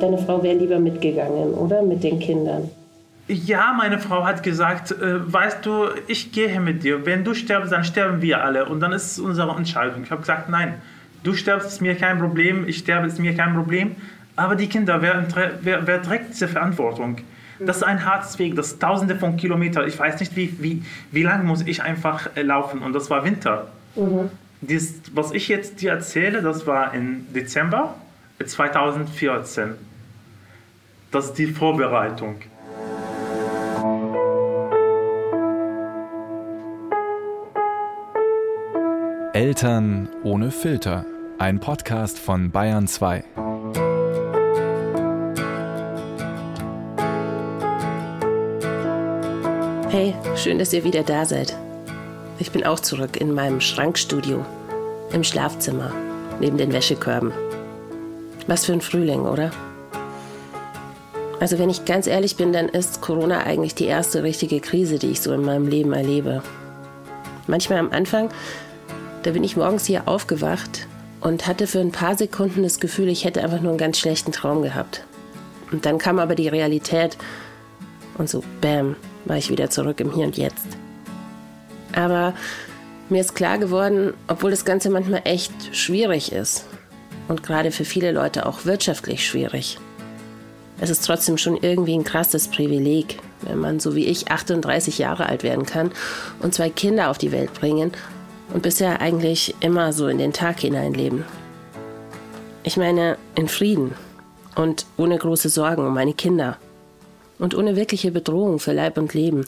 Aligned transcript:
deine 0.00 0.18
Frau 0.18 0.42
wäre 0.42 0.56
lieber 0.56 0.78
mitgegangen, 0.78 1.54
oder? 1.54 1.82
Mit 1.82 2.02
den 2.02 2.18
Kindern. 2.18 2.70
Ja, 3.28 3.74
meine 3.76 3.98
Frau 3.98 4.24
hat 4.24 4.42
gesagt, 4.42 4.90
äh, 4.92 5.32
weißt 5.32 5.64
du, 5.64 5.88
ich 6.06 6.32
gehe 6.32 6.60
mit 6.60 6.82
dir. 6.82 7.04
Wenn 7.04 7.24
du 7.24 7.34
stirbst, 7.34 7.72
dann 7.72 7.84
sterben 7.84 8.22
wir 8.22 8.42
alle. 8.42 8.64
Und 8.64 8.80
dann 8.80 8.92
ist 8.92 9.12
es 9.12 9.18
unsere 9.18 9.54
Entscheidung. 9.54 10.02
Ich 10.02 10.10
habe 10.10 10.22
gesagt, 10.22 10.48
nein, 10.48 10.74
du 11.24 11.34
stirbst, 11.34 11.68
ist 11.68 11.82
mir 11.82 11.94
kein 11.94 12.18
Problem. 12.18 12.66
Ich 12.66 12.78
sterbe, 12.78 13.06
ist 13.06 13.18
mir 13.18 13.34
kein 13.34 13.54
Problem. 13.54 13.96
Aber 14.34 14.54
die 14.54 14.66
Kinder, 14.66 15.02
wer, 15.02 15.26
wer, 15.62 15.86
wer 15.86 16.02
trägt 16.02 16.30
diese 16.30 16.48
Verantwortung? 16.48 17.18
Das 17.60 17.78
ist 17.78 17.82
ein 17.82 18.04
hartes 18.04 18.38
Weg, 18.38 18.54
das 18.54 18.68
ist 18.68 18.80
tausende 18.80 19.16
von 19.16 19.36
Kilometern. 19.36 19.86
Ich 19.88 19.98
weiß 19.98 20.20
nicht, 20.20 20.36
wie, 20.36 20.56
wie, 20.62 20.82
wie 21.10 21.22
lange 21.24 21.44
muss 21.44 21.62
ich 21.66 21.82
einfach 21.82 22.30
äh, 22.36 22.42
laufen. 22.42 22.82
Und 22.82 22.92
das 22.92 23.10
war 23.10 23.24
Winter. 23.24 23.66
Mhm. 23.96 24.30
Dies, 24.60 25.02
was 25.12 25.32
ich 25.32 25.48
jetzt 25.48 25.82
dir 25.82 25.90
erzähle, 25.90 26.40
das 26.40 26.66
war 26.66 26.94
im 26.94 27.26
Dezember 27.34 27.94
2014. 28.44 29.74
Das 31.10 31.24
ist 31.26 31.38
die 31.38 31.46
Vorbereitung. 31.46 32.36
Eltern 39.32 40.10
ohne 40.22 40.50
Filter. 40.50 41.06
Ein 41.38 41.60
Podcast 41.60 42.18
von 42.18 42.50
Bayern 42.50 42.86
2. 42.86 43.24
Hey, 49.88 50.14
schön, 50.36 50.58
dass 50.58 50.74
ihr 50.74 50.84
wieder 50.84 51.04
da 51.04 51.24
seid. 51.24 51.56
Ich 52.38 52.50
bin 52.50 52.66
auch 52.66 52.80
zurück 52.80 53.18
in 53.18 53.32
meinem 53.32 53.62
Schrankstudio, 53.62 54.44
im 55.12 55.24
Schlafzimmer, 55.24 55.90
neben 56.38 56.58
den 56.58 56.74
Wäschekörben. 56.74 57.32
Was 58.46 58.66
für 58.66 58.74
ein 58.74 58.82
Frühling, 58.82 59.22
oder? 59.22 59.50
Also 61.40 61.58
wenn 61.58 61.70
ich 61.70 61.84
ganz 61.84 62.06
ehrlich 62.06 62.36
bin, 62.36 62.52
dann 62.52 62.68
ist 62.68 63.00
Corona 63.00 63.44
eigentlich 63.44 63.74
die 63.74 63.86
erste 63.86 64.22
richtige 64.22 64.60
Krise, 64.60 64.98
die 64.98 65.10
ich 65.10 65.20
so 65.20 65.32
in 65.32 65.44
meinem 65.44 65.68
Leben 65.68 65.92
erlebe. 65.92 66.42
Manchmal 67.46 67.78
am 67.78 67.92
Anfang 67.92 68.30
da 69.22 69.32
bin 69.32 69.44
ich 69.44 69.56
morgens 69.56 69.84
hier 69.84 70.06
aufgewacht 70.06 70.86
und 71.20 71.46
hatte 71.46 71.66
für 71.66 71.80
ein 71.80 71.92
paar 71.92 72.16
Sekunden 72.16 72.62
das 72.62 72.80
Gefühl, 72.80 73.08
ich 73.08 73.24
hätte 73.24 73.42
einfach 73.42 73.60
nur 73.60 73.70
einen 73.70 73.78
ganz 73.78 73.98
schlechten 73.98 74.32
Traum 74.32 74.62
gehabt. 74.62 75.04
Und 75.72 75.84
dann 75.84 75.98
kam 75.98 76.18
aber 76.18 76.34
die 76.34 76.48
Realität 76.48 77.16
und 78.16 78.30
so, 78.30 78.42
bam, 78.60 78.96
war 79.24 79.36
ich 79.36 79.50
wieder 79.50 79.70
zurück 79.70 80.00
im 80.00 80.12
Hier 80.12 80.26
und 80.26 80.38
Jetzt. 80.38 80.66
Aber 81.94 82.32
mir 83.08 83.20
ist 83.20 83.34
klar 83.34 83.58
geworden, 83.58 84.14
obwohl 84.28 84.50
das 84.50 84.64
Ganze 84.64 84.88
manchmal 84.88 85.22
echt 85.24 85.52
schwierig 85.76 86.32
ist 86.32 86.64
und 87.26 87.42
gerade 87.42 87.70
für 87.72 87.84
viele 87.84 88.12
Leute 88.12 88.46
auch 88.46 88.64
wirtschaftlich 88.64 89.26
schwierig. 89.26 89.78
Es 90.80 90.90
ist 90.90 91.04
trotzdem 91.04 91.38
schon 91.38 91.56
irgendwie 91.56 91.94
ein 91.94 92.04
krasses 92.04 92.48
Privileg, 92.48 93.18
wenn 93.42 93.58
man 93.58 93.80
so 93.80 93.94
wie 93.96 94.06
ich 94.06 94.30
38 94.30 94.98
Jahre 94.98 95.26
alt 95.26 95.42
werden 95.42 95.66
kann 95.66 95.90
und 96.40 96.54
zwei 96.54 96.70
Kinder 96.70 97.10
auf 97.10 97.18
die 97.18 97.32
Welt 97.32 97.52
bringen 97.54 97.92
und 98.52 98.62
bisher 98.62 99.00
eigentlich 99.00 99.54
immer 99.60 99.92
so 99.92 100.06
in 100.08 100.18
den 100.18 100.32
Tag 100.32 100.60
hineinleben. 100.60 101.24
Ich 102.62 102.76
meine, 102.76 103.16
in 103.34 103.48
Frieden 103.48 103.94
und 104.54 104.86
ohne 104.96 105.18
große 105.18 105.48
Sorgen 105.48 105.86
um 105.86 105.94
meine 105.94 106.14
Kinder 106.14 106.58
und 107.38 107.54
ohne 107.54 107.76
wirkliche 107.76 108.10
Bedrohung 108.10 108.58
für 108.58 108.72
Leib 108.72 108.98
und 108.98 109.14
Leben. 109.14 109.46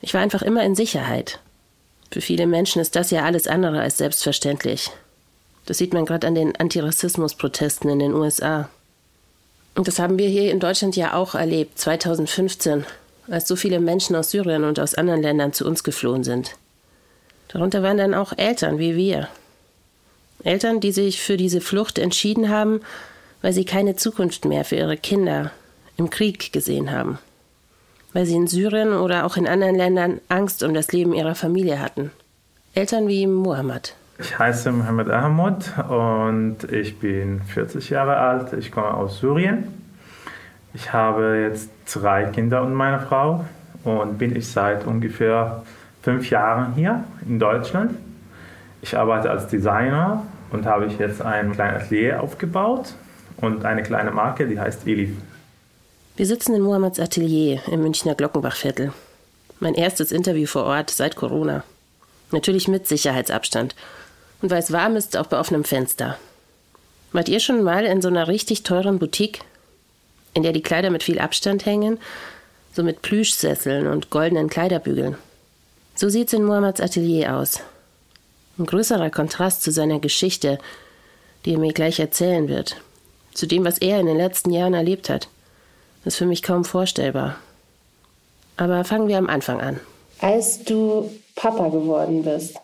Ich 0.00 0.14
war 0.14 0.20
einfach 0.20 0.42
immer 0.42 0.62
in 0.64 0.74
Sicherheit. 0.74 1.40
Für 2.10 2.20
viele 2.20 2.46
Menschen 2.46 2.80
ist 2.80 2.96
das 2.96 3.10
ja 3.10 3.24
alles 3.24 3.48
andere 3.48 3.80
als 3.80 3.98
selbstverständlich. 3.98 4.90
Das 5.66 5.78
sieht 5.78 5.92
man 5.92 6.06
gerade 6.06 6.26
an 6.26 6.36
den 6.36 6.54
Antirassismus-Protesten 6.54 7.88
in 7.88 7.98
den 7.98 8.14
USA. 8.14 8.68
Und 9.76 9.86
das 9.86 9.98
haben 9.98 10.18
wir 10.18 10.28
hier 10.28 10.50
in 10.50 10.58
Deutschland 10.58 10.96
ja 10.96 11.12
auch 11.12 11.34
erlebt, 11.34 11.78
2015, 11.78 12.86
als 13.28 13.46
so 13.46 13.56
viele 13.56 13.78
Menschen 13.78 14.16
aus 14.16 14.30
Syrien 14.30 14.64
und 14.64 14.80
aus 14.80 14.94
anderen 14.94 15.22
Ländern 15.22 15.52
zu 15.52 15.66
uns 15.66 15.84
geflohen 15.84 16.24
sind. 16.24 16.56
Darunter 17.48 17.82
waren 17.82 17.98
dann 17.98 18.14
auch 18.14 18.32
Eltern 18.36 18.78
wie 18.78 18.96
wir. 18.96 19.28
Eltern, 20.42 20.80
die 20.80 20.92
sich 20.92 21.20
für 21.20 21.36
diese 21.36 21.60
Flucht 21.60 21.98
entschieden 21.98 22.48
haben, 22.48 22.80
weil 23.42 23.52
sie 23.52 23.66
keine 23.66 23.96
Zukunft 23.96 24.46
mehr 24.46 24.64
für 24.64 24.76
ihre 24.76 24.96
Kinder 24.96 25.52
im 25.98 26.08
Krieg 26.08 26.52
gesehen 26.52 26.90
haben. 26.90 27.18
Weil 28.14 28.24
sie 28.24 28.34
in 28.34 28.46
Syrien 28.46 28.94
oder 28.94 29.26
auch 29.26 29.36
in 29.36 29.46
anderen 29.46 29.76
Ländern 29.76 30.20
Angst 30.28 30.62
um 30.62 30.72
das 30.72 30.90
Leben 30.92 31.12
ihrer 31.12 31.34
Familie 31.34 31.80
hatten. 31.80 32.12
Eltern 32.74 33.08
wie 33.08 33.26
Muhammad. 33.26 33.94
Ich 34.18 34.38
heiße 34.38 34.72
Mohammed 34.72 35.10
Ahmad 35.10 35.72
und 35.90 36.72
ich 36.72 36.98
bin 36.98 37.42
40 37.42 37.90
Jahre 37.90 38.16
alt. 38.16 38.54
Ich 38.54 38.72
komme 38.72 38.94
aus 38.94 39.20
Syrien. 39.20 39.64
Ich 40.72 40.92
habe 40.92 41.48
jetzt 41.50 41.70
drei 41.92 42.24
Kinder 42.24 42.62
und 42.62 42.72
meine 42.72 43.00
Frau 43.00 43.44
und 43.84 44.16
bin 44.16 44.34
ich 44.34 44.48
seit 44.48 44.86
ungefähr 44.86 45.62
fünf 46.02 46.30
Jahren 46.30 46.72
hier 46.74 47.04
in 47.28 47.38
Deutschland. 47.38 47.92
Ich 48.80 48.96
arbeite 48.96 49.30
als 49.30 49.48
Designer 49.48 50.22
und 50.50 50.64
habe 50.64 50.86
ich 50.86 50.98
jetzt 50.98 51.20
ein 51.20 51.52
kleines 51.52 51.82
Atelier 51.82 52.22
aufgebaut 52.22 52.94
und 53.36 53.66
eine 53.66 53.82
kleine 53.82 54.12
Marke, 54.12 54.46
die 54.46 54.58
heißt 54.58 54.86
Elif. 54.86 55.10
Wir 56.16 56.24
sitzen 56.24 56.54
in 56.54 56.62
Mohammeds 56.62 56.98
Atelier 56.98 57.60
im 57.70 57.82
Münchner 57.82 58.14
Glockenbachviertel. 58.14 58.92
Mein 59.60 59.74
erstes 59.74 60.10
Interview 60.10 60.46
vor 60.46 60.64
Ort 60.64 60.88
seit 60.88 61.16
Corona. 61.16 61.64
Natürlich 62.32 62.66
mit 62.68 62.86
Sicherheitsabstand. 62.86 63.74
Und 64.42 64.50
weil 64.50 64.58
es 64.58 64.72
warm 64.72 64.96
ist, 64.96 65.16
auch 65.16 65.26
bei 65.26 65.38
offenem 65.38 65.64
Fenster. 65.64 66.18
Wart 67.12 67.28
ihr 67.28 67.40
schon 67.40 67.62
mal 67.62 67.84
in 67.84 68.02
so 68.02 68.08
einer 68.08 68.28
richtig 68.28 68.62
teuren 68.62 68.98
Boutique, 68.98 69.40
in 70.34 70.42
der 70.42 70.52
die 70.52 70.62
Kleider 70.62 70.90
mit 70.90 71.02
viel 71.02 71.18
Abstand 71.18 71.64
hängen, 71.64 71.98
so 72.74 72.82
mit 72.82 73.00
Plüschsesseln 73.00 73.86
und 73.86 74.10
goldenen 74.10 74.50
Kleiderbügeln? 74.50 75.16
So 75.94 76.10
sieht's 76.10 76.34
in 76.34 76.44
Mohammeds 76.44 76.80
Atelier 76.80 77.36
aus. 77.36 77.60
Ein 78.58 78.66
größerer 78.66 79.10
Kontrast 79.10 79.62
zu 79.62 79.70
seiner 79.70 79.98
Geschichte, 79.98 80.58
die 81.44 81.54
er 81.54 81.58
mir 81.58 81.72
gleich 81.72 81.98
erzählen 82.00 82.48
wird. 82.48 82.76
Zu 83.32 83.46
dem, 83.46 83.64
was 83.64 83.78
er 83.78 84.00
in 84.00 84.06
den 84.06 84.16
letzten 84.16 84.50
Jahren 84.50 84.74
erlebt 84.74 85.08
hat. 85.08 85.28
Ist 86.04 86.16
für 86.16 86.26
mich 86.26 86.42
kaum 86.42 86.64
vorstellbar. 86.64 87.36
Aber 88.56 88.84
fangen 88.84 89.08
wir 89.08 89.18
am 89.18 89.28
Anfang 89.28 89.60
an. 89.60 89.80
Als 90.20 90.62
du 90.64 91.10
Papa 91.34 91.68
geworden 91.68 92.22
bist, 92.22 92.56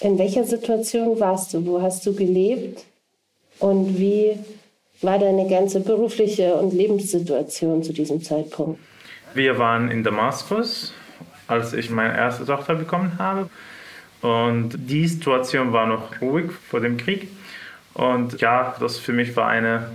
in 0.00 0.18
welcher 0.18 0.44
Situation 0.44 1.18
warst 1.18 1.54
du? 1.54 1.64
Wo 1.66 1.80
hast 1.80 2.04
du 2.06 2.14
gelebt? 2.14 2.84
Und 3.58 3.98
wie 3.98 4.38
war 5.02 5.18
deine 5.18 5.48
ganze 5.48 5.80
berufliche 5.80 6.54
und 6.54 6.72
Lebenssituation 6.72 7.82
zu 7.82 7.92
diesem 7.92 8.22
Zeitpunkt? 8.22 8.78
Wir 9.34 9.58
waren 9.58 9.90
in 9.90 10.02
Damaskus 10.04 10.92
als 11.46 11.72
ich 11.72 11.90
meine 11.90 12.16
erste 12.16 12.44
Tochter 12.44 12.74
bekommen 12.74 13.18
habe. 13.18 13.48
Und 14.22 14.70
die 14.76 15.06
Situation 15.06 15.72
war 15.72 15.86
noch 15.86 16.20
ruhig 16.20 16.50
vor 16.52 16.80
dem 16.80 16.96
Krieg. 16.96 17.28
Und 17.94 18.40
ja, 18.40 18.74
das 18.80 18.98
für 18.98 19.12
mich 19.12 19.36
war 19.36 19.48
eine 19.48 19.90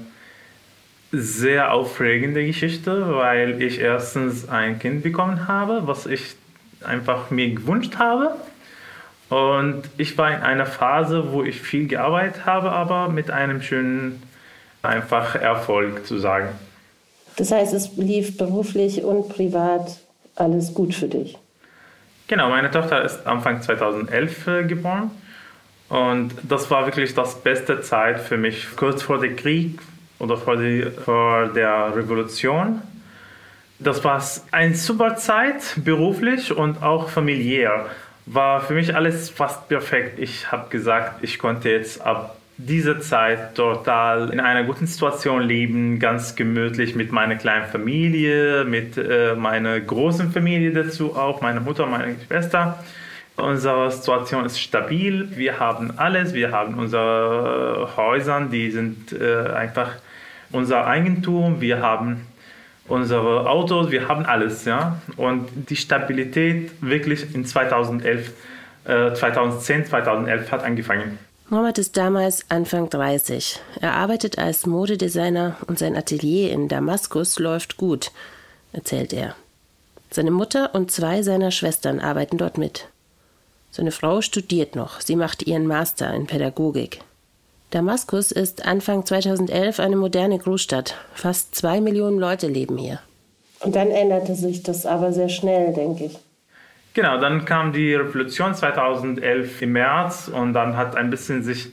sehr 1.12 1.74
aufregende 1.74 2.46
Geschichte, 2.46 3.16
weil 3.16 3.62
ich 3.62 3.80
erstens 3.80 4.48
ein 4.48 4.80
Kind 4.80 5.04
bekommen 5.04 5.48
habe, 5.48 5.86
was 5.86 6.06
ich 6.06 6.36
einfach 6.84 7.32
mir 7.32 7.54
gewünscht 7.54 7.98
habe. 7.98 8.36
Und 9.32 9.84
ich 9.98 10.18
war 10.18 10.30
in 10.30 10.42
einer 10.42 10.66
Phase, 10.66 11.32
wo 11.32 11.42
ich 11.42 11.62
viel 11.62 11.88
gearbeitet 11.88 12.46
habe, 12.46 12.74
aber 12.74 13.08
mit 13.08 13.32
einem 13.32 13.62
schönen 13.62 14.22
einfach 14.82 15.36
Erfolg 15.36 16.06
zu 16.06 16.18
sagen. 16.18 16.50
Das 17.38 17.50
heißt, 17.50 17.74
es 17.74 17.96
lief 17.96 18.38
beruflich 18.38 19.06
und 19.06 19.30
privat 19.30 20.02
alles 20.36 20.74
gut 20.74 20.94
für 20.94 21.08
dich? 21.08 21.38
Genau, 22.28 22.50
meine 22.50 22.72
Tochter 22.72 23.06
ist 23.06 23.26
Anfang 23.26 23.62
2011 23.62 24.48
äh, 24.48 24.64
geboren 24.66 25.12
und 25.88 26.34
das 26.44 26.70
war 26.70 26.86
wirklich 26.86 27.14
das 27.14 27.42
beste 27.42 27.80
Zeit 27.80 28.20
für 28.20 28.36
mich, 28.36 28.68
kurz 28.76 29.02
vor 29.02 29.20
dem 29.20 29.38
Krieg 29.38 29.80
oder 30.20 30.36
vor, 30.36 30.58
die, 30.58 30.84
vor 31.06 31.48
der 31.48 31.96
Revolution. 31.96 32.82
Das 33.80 34.04
war 34.04 34.22
eine 34.52 34.76
super 34.76 35.16
Zeit, 35.16 35.62
beruflich 35.78 36.56
und 36.56 36.84
auch 36.84 37.08
familiär. 37.08 37.86
War 38.26 38.62
für 38.62 38.74
mich 38.74 38.96
alles 38.96 39.30
fast 39.30 39.68
perfekt. 39.68 40.20
Ich 40.20 40.52
habe 40.52 40.70
gesagt, 40.70 41.24
ich 41.24 41.40
konnte 41.40 41.70
jetzt 41.70 42.02
ab 42.02 42.38
diese 42.58 43.00
Zeit 43.00 43.56
total 43.56 44.30
in 44.30 44.40
einer 44.40 44.64
guten 44.64 44.86
Situation 44.86 45.42
leben, 45.42 46.00
ganz 46.00 46.36
gemütlich 46.36 46.96
mit 46.96 47.12
meiner 47.12 47.36
kleinen 47.36 47.66
Familie, 47.66 48.66
mit 48.66 48.98
äh, 48.98 49.36
meiner 49.36 49.80
großen 49.80 50.32
Familie 50.32 50.72
dazu 50.72 51.16
auch, 51.16 51.42
meine 51.42 51.60
Mutter, 51.60 51.86
meine 51.88 52.16
Schwester. 52.28 52.84
Unsere 53.38 53.90
Situation 53.92 54.46
ist 54.46 54.60
stabil, 54.60 55.30
wir 55.36 55.60
haben 55.60 55.98
alles, 55.98 56.34
wir 56.34 56.52
haben 56.52 56.78
unsere 56.78 57.90
Häuser, 57.96 58.42
die 58.52 58.70
sind 58.70 59.14
äh, 59.14 59.50
einfach 59.50 59.94
unser 60.52 60.86
Eigentum, 60.86 61.62
wir 61.62 61.82
haben 61.82 62.28
unsere 62.88 63.50
Autos, 63.50 63.92
wir 63.92 64.08
haben 64.08 64.26
alles, 64.26 64.66
ja. 64.66 65.00
Und 65.18 65.48
die 65.70 65.76
Stabilität 65.76 66.72
wirklich 66.82 67.34
in 67.34 67.46
2011, 67.46 68.32
äh, 68.86 69.14
2010, 69.14 69.86
2011 69.86 70.52
hat 70.52 70.64
angefangen. 70.64 71.18
Mohammed 71.50 71.80
ist 71.80 71.98
damals 71.98 72.50
Anfang 72.50 72.90
30. 72.90 73.60
Er 73.82 73.94
arbeitet 73.94 74.38
als 74.38 74.66
Modedesigner 74.66 75.58
und 75.68 75.78
sein 75.78 75.98
Atelier 75.98 76.52
in 76.52 76.70
Damaskus 76.70 77.40
läuft 77.40 77.76
gut, 77.76 78.12
erzählt 78.72 79.12
er. 79.12 79.36
Seine 80.10 80.32
Mutter 80.32 80.74
und 80.74 80.92
zwei 80.92 81.24
seiner 81.24 81.52
Schwestern 81.52 82.00
arbeiten 82.00 82.38
dort 82.38 82.58
mit. 82.58 82.88
Seine 83.70 83.92
Frau 83.92 84.22
studiert 84.22 84.76
noch, 84.76 85.02
sie 85.02 85.16
macht 85.16 85.44
ihren 85.44 85.68
Master 85.68 86.14
in 86.14 86.26
Pädagogik. 86.26 87.02
Damaskus 87.72 88.34
ist 88.34 88.66
Anfang 88.66 89.06
2011 89.06 89.80
eine 89.80 89.96
moderne 89.96 90.38
Großstadt. 90.38 90.98
Fast 91.14 91.56
zwei 91.56 91.80
Millionen 91.80 92.20
Leute 92.20 92.48
leben 92.48 92.78
hier. 92.78 93.00
Und 93.62 93.78
dann 93.78 93.90
änderte 93.92 94.36
sich 94.36 94.62
das 94.62 94.86
aber 94.86 95.14
sehr 95.14 95.30
schnell, 95.30 95.74
denke 95.74 96.06
ich. 96.06 96.20
Genau, 96.94 97.18
dann 97.18 97.46
kam 97.46 97.72
die 97.72 97.96
Revolution 97.96 98.54
2011 98.54 99.62
im 99.62 99.72
März 99.72 100.28
und 100.28 100.52
dann 100.52 100.76
hat 100.76 100.98
ein 100.98 101.10
bisschen 101.10 101.44
sich 101.44 101.70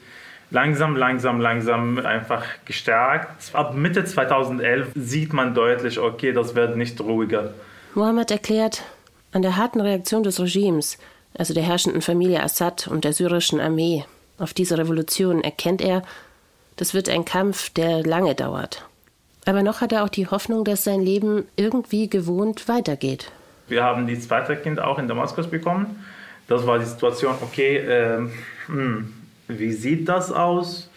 langsam, 0.53 0.95
langsam, 0.95 1.41
langsam 1.41 1.99
einfach 1.99 2.45
gestärkt. 2.65 3.53
Ab 3.53 3.75
Mitte 3.75 4.05
2011 4.05 4.93
sieht 4.95 5.33
man 5.33 5.53
deutlich, 5.53 5.99
okay, 5.99 6.33
das 6.33 6.55
wird 6.55 6.77
nicht 6.77 7.01
ruhiger. 7.01 7.55
Mohammed 7.95 8.31
erklärt, 8.31 8.85
an 9.33 9.43
der 9.43 9.57
harten 9.57 9.81
Reaktion 9.81 10.23
des 10.23 10.39
Regimes, 10.39 10.97
also 11.37 11.55
der 11.55 11.65
herrschenden 11.65 12.03
Familie 12.03 12.41
Assad 12.41 12.87
und 12.87 13.03
der 13.03 13.13
syrischen 13.13 13.59
Armee, 13.59 14.05
auf 14.39 14.55
diese 14.55 14.79
Revolution 14.79 15.43
erkennt 15.43 15.83
er, 15.83 16.03
das 16.77 16.95
wird 16.95 17.09
ein 17.09 17.25
Kampf, 17.25 17.71
der 17.71 18.03
lange 18.03 18.35
dauert. 18.35 18.85
Aber 19.45 19.63
noch 19.63 19.81
hat 19.81 19.93
er 19.93 20.05
auch 20.05 20.09
die 20.09 20.27
Hoffnung, 20.27 20.65
dass 20.65 20.85
sein 20.85 21.01
Leben 21.01 21.47
irgendwie 21.57 22.09
gewohnt 22.09 22.69
weitergeht. 22.69 23.33
Wir 23.67 23.83
haben 23.83 24.07
die 24.07 24.19
zweite 24.19 24.57
Kind 24.57 24.81
auch 24.81 24.99
in 24.99 25.09
Damaskus 25.09 25.49
bekommen. 25.49 26.05
Das 26.47 26.67
war 26.67 26.79
die 26.79 26.85
Situation, 26.85 27.35
okay, 27.43 27.79
äh, 27.79 28.29
hm, 28.67 29.13
wie 29.49 29.73
sieht 29.73 30.09
das 30.09 30.33
aus? 30.33 30.89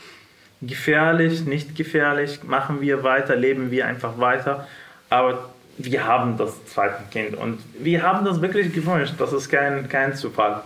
Gefährlich, 0.62 1.46
nicht 1.46 1.76
gefährlich? 1.76 2.44
Machen 2.44 2.82
wir 2.82 3.04
weiter, 3.04 3.36
leben 3.36 3.72
wir 3.72 3.88
einfach 3.88 4.18
weiter? 4.20 4.68
Aber 5.10 5.50
wir 5.78 6.06
haben 6.06 6.38
das 6.38 6.66
zweite 6.66 7.04
Kind 7.12 7.36
und 7.36 7.60
wir 7.80 8.04
haben 8.04 8.24
das 8.26 8.42
wirklich 8.42 8.74
gewünscht. 8.74 9.16
Das 9.18 9.34
ist 9.34 9.50
kein, 9.50 9.90
kein 9.90 10.16
Zufall. 10.16 10.62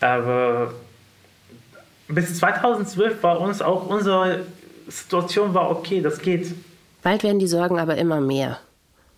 Aber 0.00 0.74
bis 2.08 2.38
2012 2.38 3.22
war 3.22 3.40
uns 3.40 3.62
auch 3.62 3.86
unsere 3.86 4.46
Situation 4.88 5.54
war 5.54 5.70
okay, 5.70 6.00
das 6.00 6.20
geht. 6.20 6.54
Bald 7.02 7.22
werden 7.22 7.38
die 7.38 7.48
Sorgen 7.48 7.78
aber 7.78 7.96
immer 7.96 8.20
mehr. 8.20 8.58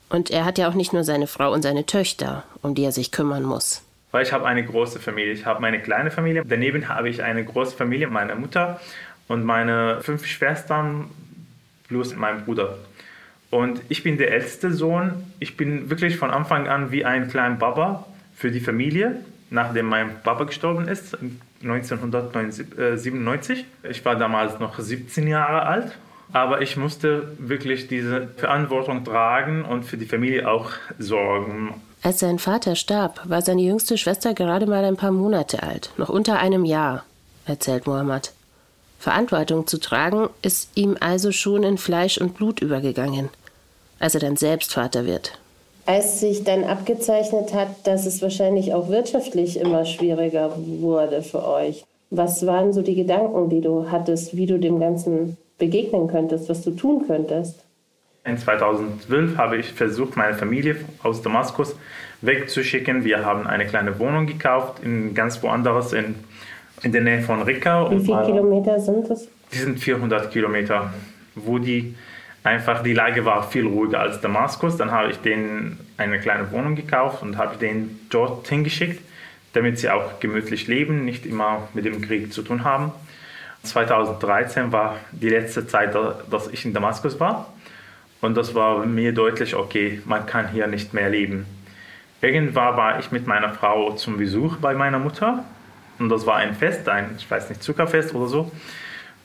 Und 0.09 0.31
er 0.31 0.45
hat 0.45 0.59
ja 0.59 0.69
auch 0.69 0.75
nicht 0.75 0.93
nur 0.93 1.05
seine 1.05 1.27
Frau 1.27 1.53
und 1.53 1.63
seine 1.63 1.85
Töchter, 1.85 2.45
um 2.63 2.75
die 2.75 2.85
er 2.85 2.93
sich 2.93 3.13
kümmern 3.13 3.43
muss. 3.43 3.83
Weil 4.11 4.23
ich 4.23 4.33
habe 4.33 4.47
eine 4.47 4.65
große 4.65 4.99
Familie. 5.01 5.33
Ich 5.33 5.45
habe 5.45 5.61
meine 5.61 5.81
kleine 5.81 6.11
Familie. 6.11 6.43
Daneben 6.47 6.89
habe 6.89 7.11
ich 7.11 7.23
eine 7.23 7.45
große 7.45 7.77
Familie, 7.77 8.09
meine 8.09 8.35
Mutter 8.35 8.81
und 9.27 9.45
meine 9.45 10.01
fünf 10.01 10.25
Schwestern 10.25 11.11
plus 11.89 12.17
mein 12.17 12.45
Bruder. 12.45 12.79
Und 13.51 13.81
ich 13.89 14.03
bin 14.03 14.17
der 14.17 14.33
älteste 14.33 14.73
Sohn. 14.73 15.25
Ich 15.41 15.57
bin 15.57 15.91
wirklich 15.91 16.17
von 16.17 16.31
Anfang 16.31 16.69
an 16.69 16.91
wie 16.91 17.05
ein 17.05 17.29
kleiner 17.29 17.57
Baba 17.57 18.07
für 18.35 18.51
die 18.51 18.61
Familie, 18.61 19.17
nachdem 19.51 19.87
mein 19.87 20.21
Papa 20.23 20.45
gestorben 20.45 20.89
ist 20.89 21.17
1997. 21.63 23.65
Ich 23.91 24.05
war 24.05 24.17
damals 24.17 24.61
noch 24.61 24.79
17 24.79 25.27
Jahre 25.27 25.63
alt, 25.63 25.93
aber 26.33 26.63
ich 26.63 26.77
musste 26.77 27.33
wirklich 27.39 27.89
diese 27.89 28.29
Verantwortung 28.37 29.05
tragen 29.05 29.65
und 29.65 29.85
für 29.85 29.97
die 29.97 30.07
Familie 30.07 30.49
auch 30.49 30.71
sorgen. 30.99 31.75
Als 32.03 32.21
sein 32.21 32.39
Vater 32.39 32.77
starb, 32.77 33.29
war 33.29 33.43
seine 33.43 33.63
jüngste 33.63 33.99
Schwester 33.99 34.35
gerade 34.35 34.67
mal 34.67 34.85
ein 34.85 34.97
paar 34.97 35.11
Monate 35.11 35.65
alt, 35.65 35.91
noch 35.97 36.11
unter 36.11 36.39
einem 36.39 36.65
Jahr, 36.65 37.05
erzählt 37.45 37.87
Mohammed. 37.87 38.33
Verantwortung 39.01 39.67
zu 39.67 39.79
tragen 39.79 40.29
ist 40.43 40.77
ihm 40.77 40.97
also 41.01 41.33
schon 41.33 41.65
in 41.65 41.79
Fleisch 41.79 42.19
und 42.19 42.35
Blut 42.35 42.61
übergegangen, 42.61 43.31
als 43.99 44.15
er 44.15 44.21
dann 44.21 44.37
selbst 44.37 44.75
Vater 44.75 45.07
wird 45.07 45.39
als 45.89 46.21
sich 46.21 46.45
dann 46.45 46.65
abgezeichnet 46.65 47.55
hat, 47.55 47.87
dass 47.87 48.05
es 48.05 48.21
wahrscheinlich 48.21 48.75
auch 48.75 48.91
wirtschaftlich 48.91 49.59
immer 49.59 49.87
schwieriger 49.87 50.53
wurde 50.55 51.23
für 51.23 51.43
euch. 51.49 51.83
Was 52.11 52.45
waren 52.45 52.75
so 52.75 52.83
die 52.83 52.95
Gedanken, 52.95 53.49
die 53.49 53.63
du 53.63 53.91
hattest, 53.91 54.37
wie 54.37 54.45
du 54.45 54.59
dem 54.59 54.81
Ganzen 54.81 55.39
begegnen 55.57 56.07
könntest, 56.07 56.51
was 56.51 56.61
du 56.61 56.73
tun 56.73 57.05
könntest? 57.07 57.65
In 58.27 58.37
2012 58.37 59.39
habe 59.39 59.57
ich 59.57 59.73
versucht, 59.73 60.15
meine 60.15 60.35
Familie 60.35 60.77
aus 61.03 61.23
Damaskus 61.23 61.75
wegzuschicken. 62.21 63.05
Wir 63.05 63.25
haben 63.25 63.47
eine 63.47 63.65
kleine 63.65 63.99
Wohnung 63.99 64.27
gekauft, 64.27 64.83
in 64.85 65.15
ganz 65.15 65.43
woanders, 65.43 65.95
in, 65.95 66.17
in 66.83 66.93
der 66.93 67.01
Nähe 67.01 67.23
von 67.23 67.41
Ricca. 67.41 67.91
Wie 67.91 68.01
viele 68.01 68.25
Kilometer 68.27 68.79
sind 68.79 69.09
das? 69.09 69.27
Die 69.55 69.59
sind 69.59 69.81
400 69.81 70.31
Kilometer, 70.31 70.93
wo 71.35 71.59
die 71.59 71.95
einfach 72.49 72.83
die 72.83 72.95
Lage 72.95 73.25
war 73.25 73.49
viel 73.49 73.67
ruhiger 73.67 74.01
als 74.01 74.21
Damaskus. 74.21 74.77
Dann 74.77 74.91
habe 74.91 75.11
ich 75.11 75.19
denen 75.19 75.79
eine 75.97 76.19
kleine 76.19 76.51
Wohnung 76.51 76.75
gekauft 76.75 77.23
und 77.23 77.37
habe 77.37 77.57
den 77.57 78.01
dort 78.11 78.49
hingeschickt, 78.49 79.01
damit 79.53 79.79
sie 79.79 79.91
auch 79.91 80.19
gemütlich 80.21 80.67
leben, 80.67 81.05
nicht 81.05 81.27
immer 81.27 81.69
mit 81.75 81.85
dem 81.85 82.01
Krieg 82.01 82.33
zu 82.33 82.43
tun 82.43 82.65
haben. 82.65 82.93
2013 83.65 84.73
war 84.73 84.97
die 85.13 85.29
letzte 85.29 85.67
Zeit, 85.67 85.95
dass 86.31 86.49
ich 86.49 86.65
in 86.65 86.73
Damaskus 86.73 87.21
war. 87.21 87.53
Und 88.21 88.37
das 88.37 88.55
war 88.55 88.85
mir 88.87 89.13
deutlich, 89.13 89.55
okay, 89.55 90.01
man 90.05 90.27
kann 90.27 90.49
hier 90.49 90.67
nicht 90.67 90.95
mehr 90.95 91.11
leben. 91.11 91.47
Irgendwann 92.21 92.77
war 92.77 92.99
ich 92.99 93.13
mit 93.13 93.27
meiner 93.27 93.51
Frau 93.51 93.93
zum 93.93 94.17
Besuch 94.17 94.57
bei 94.57 94.75
meiner 94.75 94.99
Mutter. 94.99 95.45
Und 95.99 96.09
das 96.09 96.27
war 96.27 96.37
ein 96.37 96.55
Fest, 96.55 96.89
ein, 96.89 97.15
ich 97.19 97.31
weiß 97.31 97.49
nicht, 97.51 97.63
Zuckerfest 97.63 98.15
oder 98.15 98.27
so. 98.27 98.51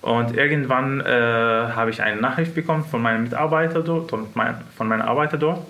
Und 0.04 0.36
irgendwann 0.36 1.00
äh, 1.00 1.06
habe 1.06 1.90
ich 1.90 2.04
eine 2.04 2.20
Nachricht 2.20 2.54
bekommen 2.54 2.84
von 2.84 3.02
meinem 3.02 3.24
Mitarbeiter 3.24 3.82
dort 3.82 4.12
von 4.12 4.28
meinem 4.34 5.02
Arbeiter 5.02 5.38
dort, 5.38 5.62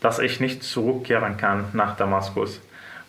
dass 0.00 0.18
ich 0.18 0.40
nicht 0.40 0.64
zurückkehren 0.64 1.36
kann 1.36 1.66
nach 1.72 1.96
Damaskus. 1.96 2.60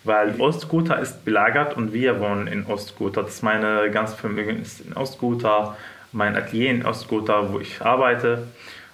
Weil 0.03 0.39
Ostguta 0.39 0.94
ist 0.94 1.25
belagert 1.25 1.75
und 1.75 1.94
wir 1.94 2.19
wohnen 2.19 2.45
in 2.45 2.63
Ostguta. 2.68 3.24
Das 3.24 3.33
ist 3.33 3.44
meine 3.44 3.89
ganze 3.89 4.15
Vermögen 4.15 4.62
ist 4.62 4.81
in 4.81 4.94
Ostguta, 4.94 5.75
mein 6.12 6.35
Atelier 6.35 6.69
in 6.69 6.85
Ostguta, 6.85 7.51
wo 7.51 7.59
ich 7.59 7.81
arbeite. 7.81 8.44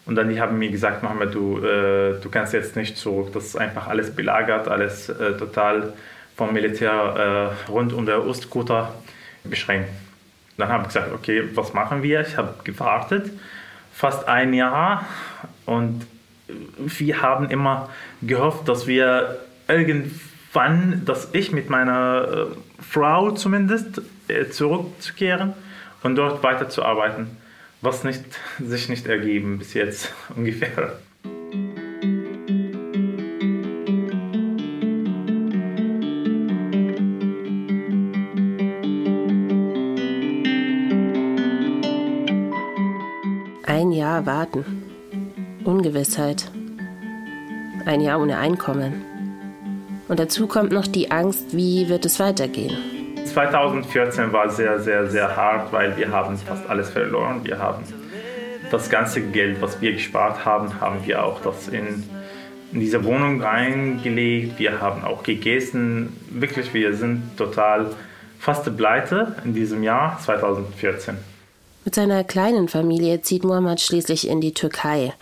Und 0.06 0.16
dann 0.16 0.30
die 0.30 0.40
haben 0.40 0.58
mir 0.58 0.72
gesagt, 0.72 1.04
Mohammed, 1.04 1.36
du, 1.36 1.58
äh, 1.58 2.14
du 2.22 2.30
kannst 2.32 2.54
jetzt 2.54 2.78
nicht 2.78 2.96
zurück. 2.96 3.34
Das 3.34 3.44
ist 3.44 3.58
einfach 3.58 3.88
alles 3.88 4.16
belagert, 4.16 4.70
alles 4.70 5.10
äh, 5.10 5.34
total 5.34 5.92
vom 6.38 6.54
Militär 6.54 7.52
äh, 7.68 7.70
rund 7.70 7.92
um 7.92 8.06
der 8.06 8.26
Ostguta 8.26 8.94
beschränkt. 9.44 9.90
Dann 10.58 10.70
habe 10.70 10.84
ich 10.84 10.88
gesagt, 10.90 11.14
okay, 11.14 11.44
was 11.56 11.74
machen 11.74 12.04
wir? 12.04 12.22
Ich 12.22 12.38
habe 12.38 12.54
gewartet, 12.64 13.32
fast 13.94 14.28
ein 14.28 14.54
Jahr 14.54 15.06
und 15.66 16.06
wir 16.78 17.22
haben 17.22 17.50
immer 17.50 17.90
gehofft, 18.22 18.68
dass 18.68 18.88
wir 18.88 19.40
irgendwann, 19.68 21.04
dass 21.06 21.30
ich 21.34 21.52
mit 21.52 21.70
meiner 21.70 22.50
äh, 22.52 22.82
Frau 22.82 23.32
zumindest 23.32 24.02
äh, 24.28 24.50
zurückzukehren 24.50 25.54
und 26.04 26.16
dort 26.16 26.44
weiterzuarbeiten, 26.44 27.38
was 27.82 28.04
nicht, 28.04 28.24
sich 28.60 28.90
nicht 28.90 29.08
ergeben 29.08 29.58
bis 29.58 29.74
jetzt 29.74 30.14
ungefähr. 30.36 31.00
Ungewissheit. 46.04 46.52
Ein 47.86 48.02
Jahr 48.02 48.20
ohne 48.20 48.38
Einkommen. 48.38 49.06
Und 50.10 50.20
dazu 50.20 50.48
kommt 50.48 50.74
noch 50.74 50.86
die 50.86 51.12
Angst, 51.12 51.56
wie 51.56 51.88
wird 51.88 52.06
es 52.06 52.20
weitergehen. 52.20 52.76
2014 53.26 54.34
war 54.34 54.50
sehr, 54.50 54.80
sehr, 54.80 55.10
sehr 55.10 55.36
hart, 55.36 55.72
weil 55.72 55.96
wir 55.96 56.12
haben 56.12 56.38
fast 56.38 56.70
alles 56.70 56.90
verloren. 56.90 57.42
Wir 57.44 57.58
haben 57.58 57.84
das 58.70 58.90
ganze 58.90 59.22
Geld, 59.22 59.62
was 59.62 59.80
wir 59.80 59.94
gespart 59.94 60.44
haben, 60.44 60.82
haben 60.82 61.06
wir 61.06 61.24
auch 61.24 61.42
das 61.42 61.70
in, 61.70 62.04
in 62.74 62.80
diese 62.82 63.04
Wohnung 63.06 63.42
reingelegt. 63.42 64.60
Wir 64.60 64.82
haben 64.82 65.06
auch 65.06 65.24
gegessen. 65.24 66.18
Wirklich, 66.30 66.74
wir 66.74 66.94
sind 66.96 67.38
total 67.38 67.92
fast 68.40 68.76
pleite 68.76 69.38
in 69.46 69.54
diesem 69.54 69.84
Jahr 69.84 70.20
2014. 70.22 71.16
Mit 71.86 71.96
seiner 71.96 72.26
kleinen 72.26 72.68
Familie 72.68 73.22
zieht 73.22 73.46
Muhammad 73.46 73.80
schließlich 73.80 74.28
in 74.28 74.42
die 74.42 74.54
Türkei. 74.54 75.14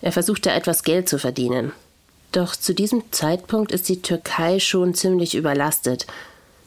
Er 0.00 0.12
versucht 0.12 0.46
da 0.46 0.54
etwas 0.54 0.82
Geld 0.84 1.08
zu 1.08 1.18
verdienen. 1.18 1.72
Doch 2.32 2.54
zu 2.54 2.74
diesem 2.74 3.02
Zeitpunkt 3.10 3.72
ist 3.72 3.88
die 3.88 4.02
Türkei 4.02 4.60
schon 4.60 4.94
ziemlich 4.94 5.34
überlastet. 5.34 6.06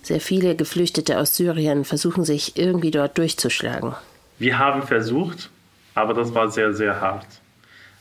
Sehr 0.01 0.19
viele 0.19 0.55
Geflüchtete 0.55 1.19
aus 1.19 1.35
Syrien 1.35 1.85
versuchen 1.85 2.25
sich 2.25 2.57
irgendwie 2.57 2.91
dort 2.91 3.17
durchzuschlagen. 3.17 3.95
Wir 4.39 4.57
haben 4.57 4.81
versucht, 4.81 5.50
aber 5.93 6.13
das 6.13 6.33
war 6.33 6.50
sehr, 6.50 6.73
sehr 6.73 7.00
hart. 7.00 7.27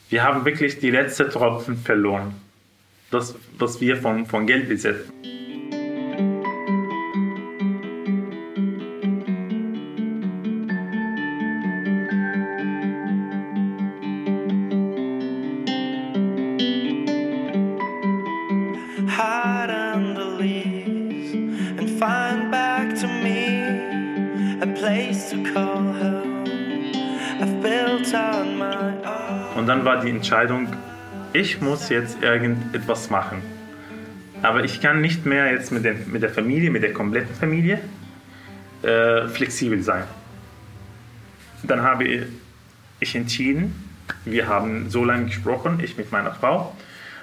Wir 0.08 0.24
haben 0.24 0.44
wirklich 0.44 0.80
die 0.80 0.90
letzten 0.90 1.30
Tropfen 1.30 1.76
verloren. 1.76 2.34
Das, 3.10 3.34
was 3.58 3.80
wir 3.80 3.96
von, 3.96 4.26
von 4.26 4.46
Geld 4.46 4.68
besitzen. 4.68 5.12
War 29.90 30.00
die 30.00 30.10
Entscheidung, 30.10 30.68
ich 31.32 31.60
muss 31.60 31.88
jetzt 31.88 32.22
irgendetwas 32.22 33.10
machen. 33.10 33.42
Aber 34.40 34.62
ich 34.62 34.80
kann 34.80 35.00
nicht 35.00 35.26
mehr 35.26 35.50
jetzt 35.50 35.72
mit, 35.72 35.84
den, 35.84 36.12
mit 36.12 36.22
der 36.22 36.30
Familie, 36.30 36.70
mit 36.70 36.84
der 36.84 36.92
kompletten 36.92 37.34
Familie 37.34 37.80
äh, 38.82 39.26
flexibel 39.26 39.82
sein. 39.82 40.04
Dann 41.64 41.82
habe 41.82 42.04
ich 43.00 43.16
entschieden, 43.16 43.64
wir 44.24 44.46
haben 44.46 44.90
so 44.90 45.04
lange 45.04 45.24
gesprochen, 45.26 45.80
ich 45.82 45.96
mit 45.96 46.12
meiner 46.12 46.34
Frau. 46.34 46.72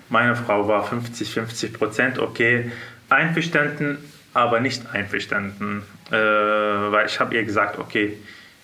Meine 0.09 0.35
Frau 0.35 0.67
war 0.67 0.83
50, 0.83 1.31
50 1.31 1.73
Prozent, 1.73 2.19
okay, 2.19 2.69
einverstanden, 3.07 3.97
aber 4.33 4.59
nicht 4.59 4.93
einverstanden, 4.93 5.83
äh, 6.11 6.15
weil 6.15 7.05
ich 7.05 7.17
habe 7.21 7.33
ihr 7.33 7.45
gesagt, 7.45 7.79
okay, 7.79 8.17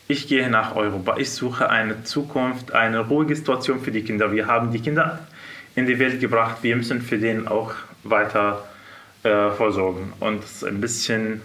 ich 0.07 0.27
gehe 0.27 0.50
nach 0.50 0.75
Europa, 0.75 1.17
ich 1.17 1.31
suche 1.31 1.69
eine 1.69 2.03
Zukunft, 2.03 2.74
eine 2.74 3.00
ruhige 3.00 3.36
Situation 3.36 3.81
für 3.81 3.91
die 3.91 4.03
Kinder. 4.03 4.31
Wir 4.31 4.48
haben 4.48 4.72
die 4.72 4.79
Kinder 4.79 5.19
in 5.75 5.88
die 5.88 5.98
Welt 6.00 6.19
gebracht, 6.19 6.57
wir 6.62 6.75
müssen 6.75 7.01
für 7.01 7.17
den 7.17 7.48
auch 7.48 7.74
weiter 8.03 8.67
äh, 9.24 9.50
vorsorgen 9.51 10.13
und 10.19 10.43
ein 10.67 10.81
bisschen 10.81 11.41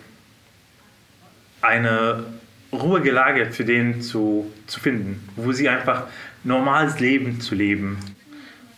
eine 1.60 2.24
ruhige 2.72 3.10
Lage 3.10 3.50
für 3.52 3.64
den 3.64 4.02
zu, 4.02 4.52
zu 4.66 4.80
finden, 4.80 5.28
wo 5.36 5.52
sie 5.52 5.68
einfach 5.68 6.04
normales 6.44 7.00
Leben 7.00 7.40
zu 7.40 7.54
leben. 7.54 7.98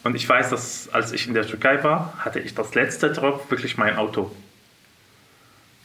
Und 0.04 0.14
ich 0.14 0.28
weiß, 0.28 0.50
dass 0.50 0.88
als 0.90 1.12
ich 1.12 1.26
in 1.26 1.34
der 1.34 1.46
Türkei 1.46 1.82
war, 1.82 2.14
hatte 2.18 2.40
ich 2.40 2.54
das 2.54 2.74
letzte 2.74 3.12
Tropf 3.12 3.50
wirklich 3.50 3.76
mein 3.76 3.96
Auto. 3.96 4.30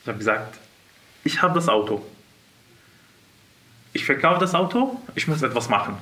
Ich 0.01 0.07
habe 0.07 0.17
gesagt, 0.17 0.59
ich 1.23 1.41
habe 1.41 1.55
das 1.55 1.67
Auto. 1.67 2.05
Ich 3.95 4.03
verkaufe 4.03 4.41
das 4.41 4.53
Auto, 4.53 4.99
ich 5.15 5.25
muss 5.29 5.41
etwas 5.41 5.69
machen. 5.69 5.95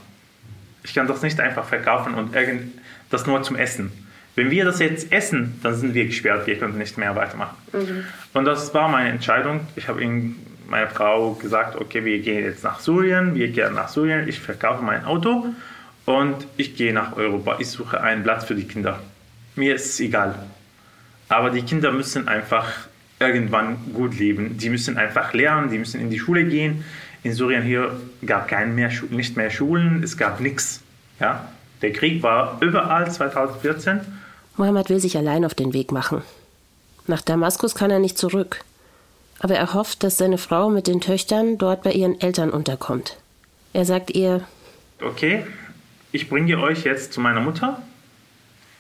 Ich 0.84 0.96
kann 0.96 1.06
das 1.06 1.22
nicht 1.22 1.40
einfach 1.40 1.64
verkaufen 1.64 2.16
und 2.16 2.36
irgend, 2.36 2.72
das 3.12 3.28
nur 3.28 3.44
zum 3.44 3.56
Essen. 3.56 3.92
Wenn 4.34 4.50
wir 4.50 4.66
das 4.66 4.80
jetzt 4.80 5.12
essen, 5.12 5.60
dann 5.62 5.76
sind 5.76 5.94
wir 5.94 6.08
gesperrt, 6.08 6.48
wir 6.48 6.58
können 6.58 6.80
nicht 6.80 6.98
mehr 6.98 7.16
weitermachen. 7.16 7.56
Mhm. 7.72 8.04
Und 8.34 8.46
das 8.46 8.74
war 8.74 8.90
meine 8.90 9.10
Entscheidung. 9.10 9.68
Ich 9.76 9.88
habe 9.90 10.04
meiner 10.68 10.88
Frau 10.88 11.34
gesagt, 11.34 11.76
okay, 11.76 12.04
wir 12.04 12.18
gehen 12.18 12.44
jetzt 12.44 12.64
nach 12.64 12.80
Syrien, 12.80 13.36
wir 13.36 13.50
gehen 13.50 13.76
nach 13.76 13.90
Syrien, 13.90 14.28
ich 14.28 14.40
verkaufe 14.40 14.84
mein 14.84 15.06
Auto 15.06 15.54
und 16.06 16.48
ich 16.58 16.76
gehe 16.76 16.94
nach 16.94 17.16
Europa. 17.16 17.58
Ich 17.60 17.68
suche 17.68 18.02
einen 18.02 18.24
Platz 18.24 18.46
für 18.46 18.56
die 18.56 18.68
Kinder. 18.68 19.00
Mir 19.56 19.76
ist 19.76 19.86
es 19.86 20.00
egal. 20.00 20.34
Aber 21.30 21.52
die 21.52 21.62
Kinder 21.62 21.92
müssen 21.92 22.28
einfach 22.28 22.72
irgendwann 23.20 23.78
gut 23.94 24.18
leben. 24.18 24.58
Die 24.58 24.72
müssen 24.72 24.98
einfach 24.98 25.32
lernen, 25.34 25.70
die 25.70 25.78
müssen 25.78 26.02
in 26.02 26.10
die 26.10 26.18
Schule 26.18 26.46
gehen. 26.46 26.84
In 27.24 27.34
Syrien 27.34 27.64
hier 27.64 27.96
gab 28.26 28.48
kein 28.48 28.76
mehr, 28.76 28.92
nicht 29.10 29.38
mehr 29.38 29.50
Schulen, 29.50 30.04
es 30.04 30.18
gab 30.18 30.42
nichts. 30.42 30.82
Ja? 31.20 31.48
Der 31.82 31.94
Krieg 31.94 32.22
war 32.22 32.58
überall 32.62 33.10
2014. 33.10 34.02
Mohammed 34.58 34.90
will 34.90 35.00
sich 35.00 35.18
allein 35.18 35.46
auf 35.46 35.54
den 35.54 35.74
Weg 35.74 35.92
machen. 35.92 36.22
Nach 37.08 37.22
Damaskus 37.22 37.76
kann 37.76 37.92
er 37.92 38.00
nicht 38.00 38.18
zurück. 38.18 38.62
Aber 39.40 39.56
er 39.56 39.74
hofft, 39.74 40.04
dass 40.04 40.18
seine 40.18 40.38
Frau 40.38 40.70
mit 40.70 40.88
den 40.88 41.02
Töchtern 41.02 41.58
dort 41.58 41.84
bei 41.84 41.92
ihren 41.92 42.20
Eltern 42.22 42.50
unterkommt. 42.50 43.18
Er 43.74 43.86
sagt 43.86 44.12
ihr, 44.12 44.42
okay, 45.02 45.46
ich 46.12 46.30
bringe 46.30 46.60
euch 46.60 46.84
jetzt 46.84 47.14
zu 47.14 47.20
meiner 47.20 47.42
Mutter. 47.42 47.82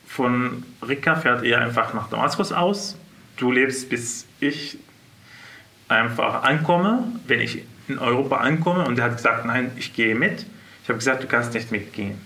Von 0.07 0.63
Rika 0.87 1.15
fährt 1.15 1.43
ihr 1.43 1.59
einfach 1.59 1.93
nach 1.93 2.09
Damaskus 2.09 2.51
aus. 2.51 2.95
Du 3.37 3.51
lebst, 3.51 3.89
bis 3.89 4.25
ich 4.39 4.77
einfach 5.93 6.43
ankomme. 6.43 7.03
Wenn 7.27 7.39
ich 7.39 7.63
in 7.87 7.99
Europa 7.99 8.37
ankomme 8.37 8.85
und 8.85 8.97
er 8.99 9.05
hat 9.05 9.17
gesagt, 9.17 9.45
nein, 9.45 9.71
ich 9.75 9.93
gehe 9.93 10.15
mit. 10.15 10.45
Ich 10.83 10.89
habe 10.89 10.99
gesagt, 10.99 11.23
du 11.23 11.27
kannst 11.27 11.53
nicht 11.53 11.71
mitgehen. 11.71 12.19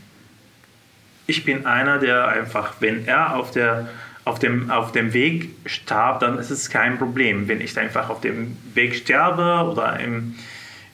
Ich 1.28 1.44
bin 1.44 1.66
einer, 1.66 2.00
der 2.00 2.28
einfach, 2.28 2.76
wenn 2.80 3.06
er 3.06 3.36
auf, 3.36 3.52
der, 3.52 3.90
auf, 4.24 4.40
dem, 4.40 4.72
auf 4.72 4.92
dem 4.94 5.14
Weg 5.14 5.50
starb, 5.66 6.22
dann 6.22 6.40
ist 6.40 6.50
es 6.50 6.70
kein 6.70 6.98
Problem. 6.98 7.48
Wenn 7.48 7.62
ich 7.62 7.78
einfach 7.78 8.10
auf 8.10 8.22
dem 8.22 8.58
Weg 8.74 8.96
sterbe 8.96 9.70
oder 9.70 10.00
im, 10.00 10.36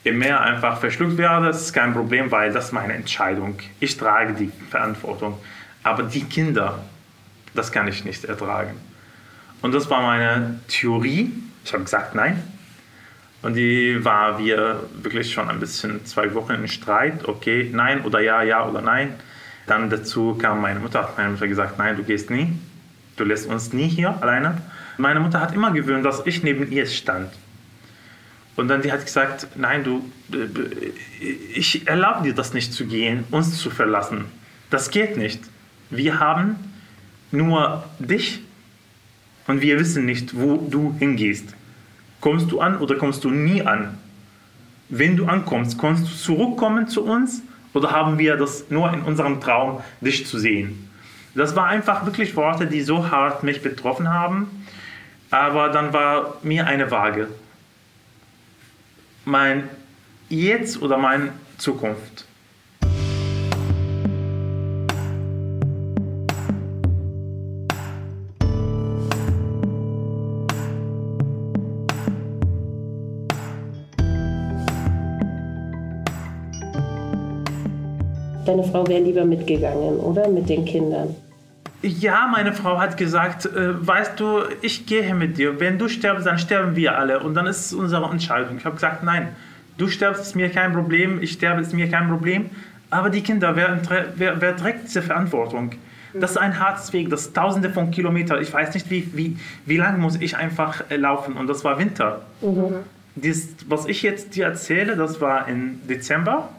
im 0.03 0.17
Meer 0.17 0.41
einfach 0.41 0.79
verschluckt 0.79 1.17
werde, 1.17 1.49
ist 1.49 1.73
kein 1.73 1.93
Problem, 1.93 2.31
weil 2.31 2.51
das 2.51 2.65
ist 2.65 2.71
meine 2.71 2.93
Entscheidung. 2.93 3.59
Ich 3.79 3.95
trage 3.97 4.33
die 4.33 4.51
Verantwortung. 4.69 5.39
Aber 5.83 6.03
die 6.03 6.23
Kinder, 6.23 6.83
das 7.53 7.71
kann 7.71 7.87
ich 7.87 8.03
nicht 8.03 8.25
ertragen. 8.25 8.73
Und 9.61 9.73
das 9.73 9.89
war 9.89 10.01
meine 10.01 10.59
Theorie. 10.67 11.31
Ich 11.63 11.73
habe 11.73 11.83
gesagt, 11.83 12.15
nein. 12.15 12.41
Und 13.43 13.55
die 13.55 14.03
war 14.03 14.39
wir 14.39 14.79
wirklich 15.01 15.31
schon 15.33 15.49
ein 15.49 15.59
bisschen 15.59 16.05
zwei 16.05 16.33
Wochen 16.33 16.53
in 16.53 16.67
Streit. 16.69 17.27
Okay, 17.27 17.69
nein 17.71 18.03
oder 18.05 18.21
ja, 18.21 18.41
ja 18.41 18.67
oder 18.67 18.81
nein. 18.81 19.15
Dann 19.67 19.89
dazu 19.89 20.35
kam 20.35 20.61
meine 20.61 20.79
Mutter. 20.79 21.13
Meine 21.17 21.31
Mutter 21.31 21.47
gesagt, 21.47 21.77
nein, 21.77 21.97
du 21.97 22.03
gehst 22.03 22.29
nie. 22.29 22.53
Du 23.17 23.25
lässt 23.25 23.47
uns 23.47 23.73
nie 23.73 23.89
hier 23.89 24.15
alleine. 24.21 24.61
Meine 24.97 25.19
Mutter 25.19 25.41
hat 25.41 25.53
immer 25.53 25.71
gewöhnt, 25.71 26.05
dass 26.05 26.25
ich 26.25 26.41
neben 26.41 26.71
ihr 26.71 26.85
stand. 26.85 27.31
Und 28.55 28.69
dann 28.69 28.81
die 28.81 28.91
hat 28.91 29.03
gesagt, 29.03 29.47
nein, 29.55 29.83
du, 29.83 30.09
ich 31.53 31.85
erlaube 31.87 32.23
dir 32.23 32.33
das 32.33 32.53
nicht 32.53 32.73
zu 32.73 32.85
gehen, 32.85 33.25
uns 33.29 33.57
zu 33.57 33.69
verlassen. 33.69 34.25
Das 34.69 34.89
geht 34.89 35.17
nicht. 35.17 35.41
Wir 35.89 36.19
haben 36.19 36.55
nur 37.31 37.83
dich 37.99 38.41
und 39.47 39.61
wir 39.61 39.79
wissen 39.79 40.05
nicht, 40.05 40.39
wo 40.39 40.57
du 40.57 40.95
hingehst. 40.97 41.55
Kommst 42.23 42.49
du 42.53 42.61
an 42.61 42.77
oder 42.77 42.95
kommst 42.95 43.25
du 43.25 43.29
nie 43.29 43.61
an? 43.63 43.97
Wenn 44.87 45.17
du 45.17 45.25
ankommst, 45.25 45.77
kannst 45.77 46.05
du 46.05 46.15
zurückkommen 46.15 46.87
zu 46.87 47.03
uns 47.03 47.41
oder 47.73 47.91
haben 47.91 48.17
wir 48.17 48.37
das 48.37 48.69
nur 48.69 48.93
in 48.93 49.01
unserem 49.01 49.41
Traum, 49.41 49.81
dich 49.99 50.25
zu 50.25 50.39
sehen? 50.39 50.89
Das 51.35 51.53
war 51.57 51.65
einfach 51.65 52.05
wirklich 52.05 52.33
Worte, 52.37 52.65
die 52.65 52.79
so 52.79 53.11
hart 53.11 53.43
mich 53.43 53.61
betroffen 53.61 54.09
haben. 54.09 54.47
Aber 55.31 55.67
dann 55.67 55.91
war 55.91 56.37
mir 56.43 56.65
eine 56.65 56.91
Waage 56.91 57.27
mein 59.25 59.69
Jetzt 60.29 60.81
oder 60.81 60.97
meine 60.97 61.33
Zukunft. 61.57 62.25
Frau 78.73 78.87
wäre 78.87 79.03
lieber 79.03 79.23
mitgegangen, 79.23 79.99
oder? 79.99 80.27
Mit 80.27 80.49
den 80.49 80.65
Kindern. 80.65 81.15
Ja, 81.83 82.27
meine 82.31 82.53
Frau 82.53 82.79
hat 82.79 82.97
gesagt, 82.97 83.45
äh, 83.45 83.87
weißt 83.87 84.19
du, 84.19 84.39
ich 84.61 84.87
gehe 84.87 85.13
mit 85.13 85.37
dir. 85.37 85.59
Wenn 85.59 85.77
du 85.77 85.87
stirbst, 85.87 86.25
dann 86.25 86.39
sterben 86.39 86.75
wir 86.75 86.97
alle. 86.97 87.19
Und 87.19 87.35
dann 87.35 87.45
ist 87.45 87.67
es 87.67 87.73
unsere 87.73 88.09
Entscheidung. 88.09 88.57
Ich 88.57 88.65
habe 88.65 88.73
gesagt, 88.75 89.03
nein, 89.03 89.27
du 89.77 89.87
stirbst, 89.87 90.21
ist 90.21 90.35
mir 90.35 90.49
kein 90.49 90.73
Problem. 90.73 91.21
Ich 91.21 91.33
sterbe, 91.33 91.61
ist 91.61 91.73
mir 91.73 91.87
kein 91.87 92.09
Problem. 92.09 92.49
Aber 92.89 93.11
die 93.11 93.21
Kinder, 93.21 93.55
wer, 93.55 93.79
wer, 94.15 94.41
wer 94.41 94.57
trägt 94.57 94.85
diese 94.85 95.03
Verantwortung? 95.03 95.73
Das 96.15 96.31
ist 96.31 96.37
ein 96.37 96.59
hartes 96.59 96.93
Weg, 96.93 97.09
das 97.09 97.21
ist 97.21 97.35
tausende 97.35 97.69
von 97.69 97.91
Kilometern. 97.91 98.41
Ich 98.41 98.53
weiß 98.53 98.73
nicht, 98.73 98.89
wie, 98.89 99.09
wie, 99.15 99.37
wie 99.65 99.77
lange 99.77 99.99
muss 99.99 100.15
ich 100.19 100.35
einfach 100.37 100.89
äh, 100.89 100.95
laufen. 100.95 101.37
Und 101.37 101.45
das 101.45 101.63
war 101.63 101.77
Winter. 101.77 102.21
Mhm. 102.41 102.77
Dies, 103.15 103.55
was 103.67 103.85
ich 103.85 104.01
jetzt 104.01 104.35
dir 104.35 104.45
erzähle, 104.45 104.95
das 104.95 105.21
war 105.21 105.47
im 105.47 105.79
Dezember 105.87 106.49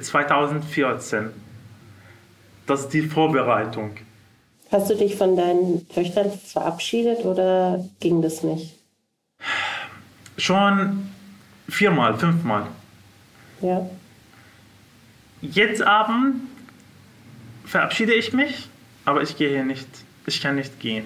2014. 0.00 1.30
Das 2.66 2.80
ist 2.82 2.88
die 2.88 3.02
Vorbereitung. 3.02 3.96
Hast 4.70 4.90
du 4.90 4.96
dich 4.96 5.16
von 5.16 5.36
deinen 5.36 5.88
Töchtern 5.88 6.32
verabschiedet 6.32 7.24
oder 7.24 7.84
ging 8.00 8.22
das 8.22 8.42
nicht? 8.42 8.74
Schon 10.36 11.10
viermal, 11.68 12.16
fünfmal. 12.16 12.66
Ja. 13.60 13.88
Jetzt 15.40 15.82
Abend 15.82 16.36
verabschiede 17.64 18.14
ich 18.14 18.32
mich, 18.32 18.68
aber 19.04 19.22
ich 19.22 19.36
gehe 19.36 19.64
nicht. 19.64 19.88
Ich 20.26 20.40
kann 20.40 20.56
nicht 20.56 20.80
gehen. 20.80 21.04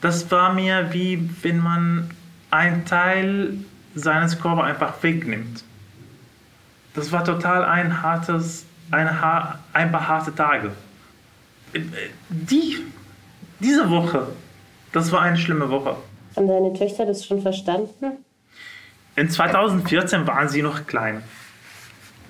Das 0.00 0.30
war 0.30 0.52
mir 0.52 0.92
wie 0.92 1.28
wenn 1.42 1.58
man 1.58 2.10
einen 2.50 2.84
Teil 2.84 3.54
seines 3.94 4.38
Körpers 4.38 4.66
einfach 4.66 5.02
wegnimmt. 5.02 5.64
Das 6.94 7.12
war 7.12 7.24
total 7.24 7.64
ein 7.64 8.02
hartes, 8.02 8.64
ein, 8.90 9.08
ein 9.72 9.92
paar 9.92 10.08
harte 10.08 10.34
Tage 10.34 10.72
die, 12.28 12.76
diese 13.60 13.90
Woche, 13.90 14.28
das 14.92 15.12
war 15.12 15.22
eine 15.22 15.36
schlimme 15.36 15.70
Woche. 15.70 15.96
Haben 16.36 16.48
deine 16.48 16.72
Töchter 16.74 17.06
das 17.06 17.24
schon 17.24 17.40
verstanden? 17.40 18.24
In 19.16 19.30
2014 19.30 20.26
waren 20.26 20.48
sie 20.48 20.62
noch 20.62 20.86
klein. 20.86 21.22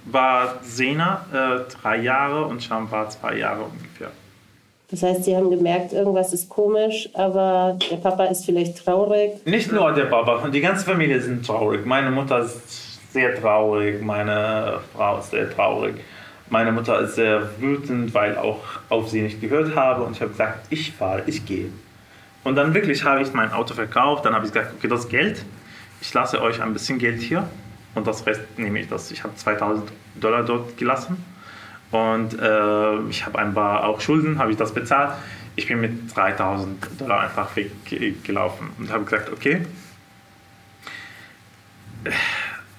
War 0.05 0.61
Sena 0.63 1.27
äh, 1.33 1.73
drei 1.73 1.97
Jahre 1.97 2.45
und 2.45 2.63
Sham 2.63 2.91
war 2.91 3.11
zwei 3.11 3.39
Jahre 3.39 3.65
ungefähr. 3.65 4.13
Das 4.89 5.03
heißt, 5.03 5.25
sie 5.25 5.37
haben 5.37 5.51
gemerkt, 5.51 5.93
irgendwas 5.93 6.33
ist 6.33 6.49
komisch, 6.49 7.09
aber 7.13 7.77
der 7.91 7.97
Papa 7.97 8.27
ist 8.27 8.45
vielleicht 8.45 8.85
traurig. 8.85 9.45
Nicht 9.45 9.73
nur 9.73 9.93
der 9.93 10.05
Papa, 10.05 10.49
die 10.49 10.61
ganze 10.61 10.85
Familie 10.85 11.21
sind 11.21 11.45
traurig. 11.45 11.85
Meine 11.85 12.13
Mutter 12.13 12.39
ist 12.39 13.13
sehr 13.13 13.35
traurig, 13.41 14.01
meine 14.01 14.79
Frau 14.95 15.19
ist 15.19 15.33
sehr 15.33 15.51
traurig. 15.51 15.97
Meine 16.49 16.73
Mutter 16.73 17.01
ist 17.01 17.17
sehr 17.17 17.61
wütend, 17.61 18.15
weil 18.15 18.37
auch 18.37 18.63
auf 18.89 19.09
sie 19.09 19.23
nicht 19.23 19.41
gehört 19.41 19.75
habe. 19.75 20.05
Und 20.05 20.13
ich 20.13 20.21
habe 20.21 20.31
gesagt, 20.31 20.67
ich 20.71 20.93
fahre, 20.93 21.23
ich 21.27 21.45
gehe. 21.45 21.71
Und 22.45 22.55
dann 22.55 22.75
wirklich 22.75 23.05
habe 23.05 23.23
ich 23.23 23.33
mein 23.33 23.53
Auto 23.53 23.75
verkauft. 23.75 24.25
Dann 24.25 24.35
habe 24.35 24.47
ich 24.47 24.53
gesagt, 24.53 24.75
okay, 24.77 24.89
das 24.89 25.09
Geld, 25.09 25.45
ich 26.01 26.15
lasse 26.15 26.41
euch 26.41 26.63
ein 26.63 26.73
bisschen 26.73 26.99
Geld 26.99 27.21
hier. 27.21 27.49
Und 27.95 28.07
das 28.07 28.27
Rest 28.27 28.43
nehme 28.57 28.79
ich 28.79 28.89
das. 28.89 29.11
Ich 29.11 29.25
habe 29.25 29.35
2000 29.35 29.91
Dollar 30.15 30.45
dort 30.45 30.77
gelassen. 30.77 31.25
Und 31.91 32.39
äh, 32.39 33.01
ich 33.09 33.27
habe 33.27 33.39
ein 33.39 33.55
paar 33.55 33.85
auch 33.85 34.01
Schulden, 34.01 34.39
habe 34.39 34.51
ich 34.51 34.57
das 34.57 34.73
bezahlt. 34.73 35.15
Ich 35.57 35.67
bin 35.67 35.81
mit 35.81 36.15
3000 36.15 37.01
Dollar 37.01 37.21
einfach 37.21 37.49
weggelaufen 37.57 38.69
und 38.79 38.93
habe 38.93 39.05
gesagt, 39.05 39.33
okay, 39.33 39.63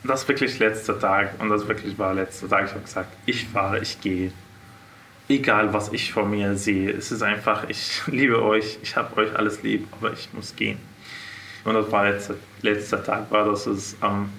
das 0.08 0.28
wirklich 0.28 0.60
letzter 0.60 1.00
Tag 1.00 1.34
und 1.40 1.50
das 1.50 1.68
wirklich 1.68 1.98
war 1.98 2.14
letzter 2.14 2.50
Tag. 2.50 2.66
Ich 2.66 2.72
habe 2.72 2.82
gesagt, 2.82 3.18
ich 3.26 3.48
fahre, 3.48 3.80
ich 3.80 4.00
gehe. 4.02 4.32
Egal, 5.30 5.74
was 5.74 5.92
ich 5.92 6.14
vor 6.14 6.26
mir 6.26 6.56
sehe. 6.56 6.90
Es 6.92 7.12
ist 7.12 7.22
einfach, 7.22 7.70
ich 7.70 8.02
liebe 8.08 8.42
euch, 8.42 8.80
ich 8.82 8.96
habe 8.96 9.18
euch 9.18 9.36
alles 9.36 9.62
lieb, 9.64 9.88
aber 9.92 10.14
ich 10.14 10.30
muss 10.34 10.56
gehen. 10.56 10.80
Und 11.64 11.74
das 11.74 11.92
war 11.92 12.10
letzter, 12.10 12.36
letzter 12.62 13.04
Tag, 13.04 13.30
war 13.30 13.46
das 13.46 13.68
ist 13.68 13.98
am 14.02 14.30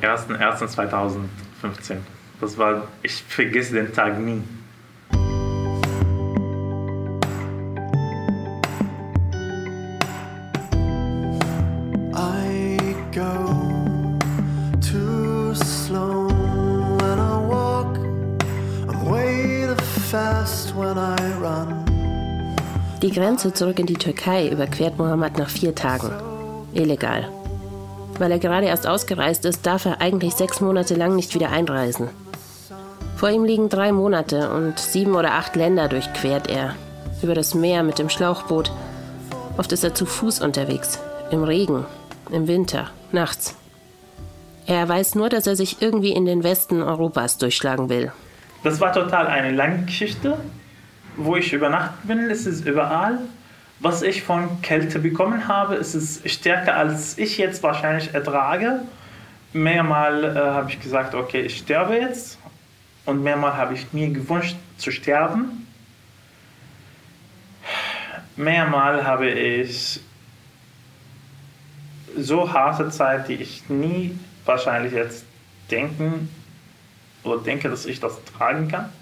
01.01.2015. 0.00 1.96
Das 2.40 2.56
war, 2.56 2.88
ich 3.02 3.22
vergesse 3.28 3.74
den 3.74 3.92
Tag 3.92 4.18
nie. 4.18 4.42
Grenze 23.18 23.52
zurück 23.52 23.80
in 23.80 23.86
die 23.86 23.94
Türkei 23.94 24.48
überquert 24.48 24.96
Mohammed 24.96 25.38
nach 25.38 25.48
vier 25.48 25.74
Tagen. 25.74 26.12
Illegal. 26.72 27.28
Weil 28.16 28.30
er 28.30 28.38
gerade 28.38 28.66
erst 28.66 28.86
ausgereist 28.86 29.44
ist, 29.44 29.66
darf 29.66 29.86
er 29.86 30.00
eigentlich 30.00 30.34
sechs 30.34 30.60
Monate 30.60 30.94
lang 30.94 31.16
nicht 31.16 31.34
wieder 31.34 31.50
einreisen. 31.50 32.10
Vor 33.16 33.30
ihm 33.30 33.42
liegen 33.42 33.68
drei 33.68 33.90
Monate 33.90 34.52
und 34.52 34.78
sieben 34.78 35.16
oder 35.16 35.32
acht 35.32 35.56
Länder 35.56 35.88
durchquert 35.88 36.48
er. 36.48 36.76
Über 37.20 37.34
das 37.34 37.56
Meer 37.56 37.82
mit 37.82 37.98
dem 37.98 38.08
Schlauchboot. 38.08 38.70
Oft 39.56 39.72
ist 39.72 39.82
er 39.82 39.96
zu 39.96 40.06
Fuß 40.06 40.40
unterwegs. 40.40 41.00
Im 41.32 41.42
Regen, 41.42 41.86
im 42.30 42.46
Winter, 42.46 42.86
nachts. 43.10 43.56
Er 44.66 44.88
weiß 44.88 45.16
nur, 45.16 45.28
dass 45.28 45.48
er 45.48 45.56
sich 45.56 45.82
irgendwie 45.82 46.12
in 46.12 46.24
den 46.24 46.44
Westen 46.44 46.82
Europas 46.82 47.36
durchschlagen 47.36 47.88
will. 47.88 48.12
Das 48.62 48.80
war 48.80 48.92
total 48.92 49.26
eine 49.26 49.50
lange 49.50 49.86
Geschichte. 49.86 50.38
Wo 51.20 51.34
ich 51.34 51.52
übernachtet 51.52 52.06
bin, 52.06 52.30
ist 52.30 52.46
es 52.46 52.60
überall. 52.60 53.18
Was 53.80 54.02
ich 54.02 54.22
von 54.22 54.62
Kälte 54.62 55.00
bekommen 55.00 55.48
habe, 55.48 55.74
ist 55.74 55.94
es 55.94 56.22
stärker, 56.32 56.76
als 56.76 57.18
ich 57.18 57.38
jetzt 57.38 57.60
wahrscheinlich 57.64 58.14
ertrage. 58.14 58.82
Mehrmal 59.52 60.24
äh, 60.24 60.38
habe 60.38 60.70
ich 60.70 60.80
gesagt, 60.80 61.16
okay, 61.16 61.40
ich 61.40 61.58
sterbe 61.58 61.96
jetzt. 61.96 62.38
Und 63.04 63.24
mehrmal 63.24 63.56
habe 63.56 63.74
ich 63.74 63.92
mir 63.92 64.08
gewünscht 64.10 64.56
zu 64.76 64.92
sterben. 64.92 65.66
Mehrmal 68.36 69.04
habe 69.04 69.28
ich 69.28 70.00
so 72.16 72.52
harte 72.52 72.90
Zeit, 72.90 73.28
die 73.28 73.34
ich 73.34 73.68
nie 73.68 74.16
wahrscheinlich 74.44 74.92
jetzt 74.92 75.24
denken 75.68 76.28
oder 77.24 77.42
denke, 77.42 77.68
dass 77.68 77.86
ich 77.86 77.98
das 77.98 78.22
tragen 78.24 78.68
kann. 78.68 78.92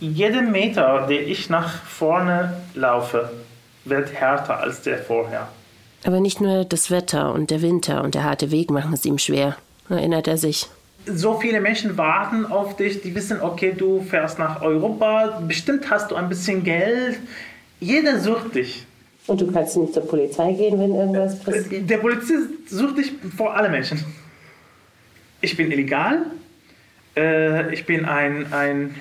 Jeden 0.00 0.52
Meter, 0.52 1.06
den 1.06 1.28
ich 1.28 1.50
nach 1.50 1.82
vorne 1.84 2.60
laufe, 2.74 3.30
wird 3.84 4.12
härter 4.12 4.58
als 4.58 4.82
der 4.82 4.98
vorher. 4.98 5.48
Aber 6.04 6.20
nicht 6.20 6.40
nur 6.40 6.64
das 6.64 6.90
Wetter 6.90 7.32
und 7.32 7.50
der 7.50 7.62
Winter 7.62 8.02
und 8.02 8.14
der 8.14 8.24
harte 8.24 8.50
Weg 8.50 8.70
machen 8.70 8.92
es 8.92 9.04
ihm 9.04 9.18
schwer, 9.18 9.56
erinnert 9.88 10.28
er 10.28 10.36
sich 10.36 10.68
so 11.06 11.38
viele 11.38 11.60
Menschen 11.60 11.96
warten 11.96 12.46
auf 12.46 12.76
dich, 12.76 13.02
die 13.02 13.14
wissen, 13.14 13.40
okay, 13.40 13.74
du 13.76 14.02
fährst 14.02 14.38
nach 14.38 14.62
Europa, 14.62 15.42
bestimmt 15.46 15.90
hast 15.90 16.10
du 16.10 16.14
ein 16.14 16.28
bisschen 16.28 16.64
Geld. 16.64 17.18
Jeder 17.80 18.18
sucht 18.20 18.54
dich. 18.54 18.86
Und 19.26 19.40
du 19.40 19.50
kannst 19.50 19.76
nicht 19.76 19.94
zur 19.94 20.06
Polizei 20.06 20.52
gehen, 20.52 20.78
wenn 20.78 20.94
irgendwas 20.94 21.38
passiert? 21.40 21.88
Der 21.88 21.98
Polizist 21.98 22.68
sucht 22.68 22.98
dich 22.98 23.12
vor 23.36 23.56
alle 23.56 23.68
Menschen. 23.68 24.04
Ich 25.40 25.56
bin 25.56 25.70
illegal. 25.70 26.26
Äh, 27.16 27.72
ich 27.72 27.86
bin 27.86 28.04
ein, 28.04 28.52
ein, 28.52 28.94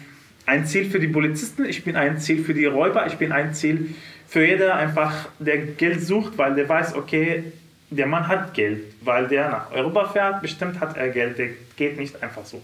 ein 0.45 0.65
Ziel 0.65 0.89
für 0.89 0.99
die 0.99 1.07
Polizisten. 1.07 1.65
Ich 1.65 1.83
bin 1.83 1.95
ein 1.95 2.17
Ziel 2.19 2.43
für 2.43 2.53
die 2.53 2.65
Räuber. 2.65 3.07
Ich 3.07 3.17
bin 3.17 3.31
ein 3.31 3.53
Ziel 3.53 3.95
für 4.27 4.45
jeder, 4.45 4.75
einfach, 4.75 5.29
der 5.39 5.57
Geld 5.59 6.01
sucht, 6.01 6.37
weil 6.37 6.55
der 6.55 6.67
weiß, 6.67 6.95
okay, 6.95 7.43
der 7.91 8.07
Mann 8.07 8.27
hat 8.27 8.53
Geld, 8.53 8.81
weil 9.01 9.27
der 9.27 9.49
nach 9.49 9.71
Europa 9.71 10.07
fährt, 10.07 10.41
bestimmt 10.41 10.79
hat 10.79 10.97
er 10.97 11.09
Geld, 11.09 11.37
der 11.37 11.49
geht 11.75 11.99
nicht 11.99 12.21
einfach 12.23 12.43
so. 12.43 12.59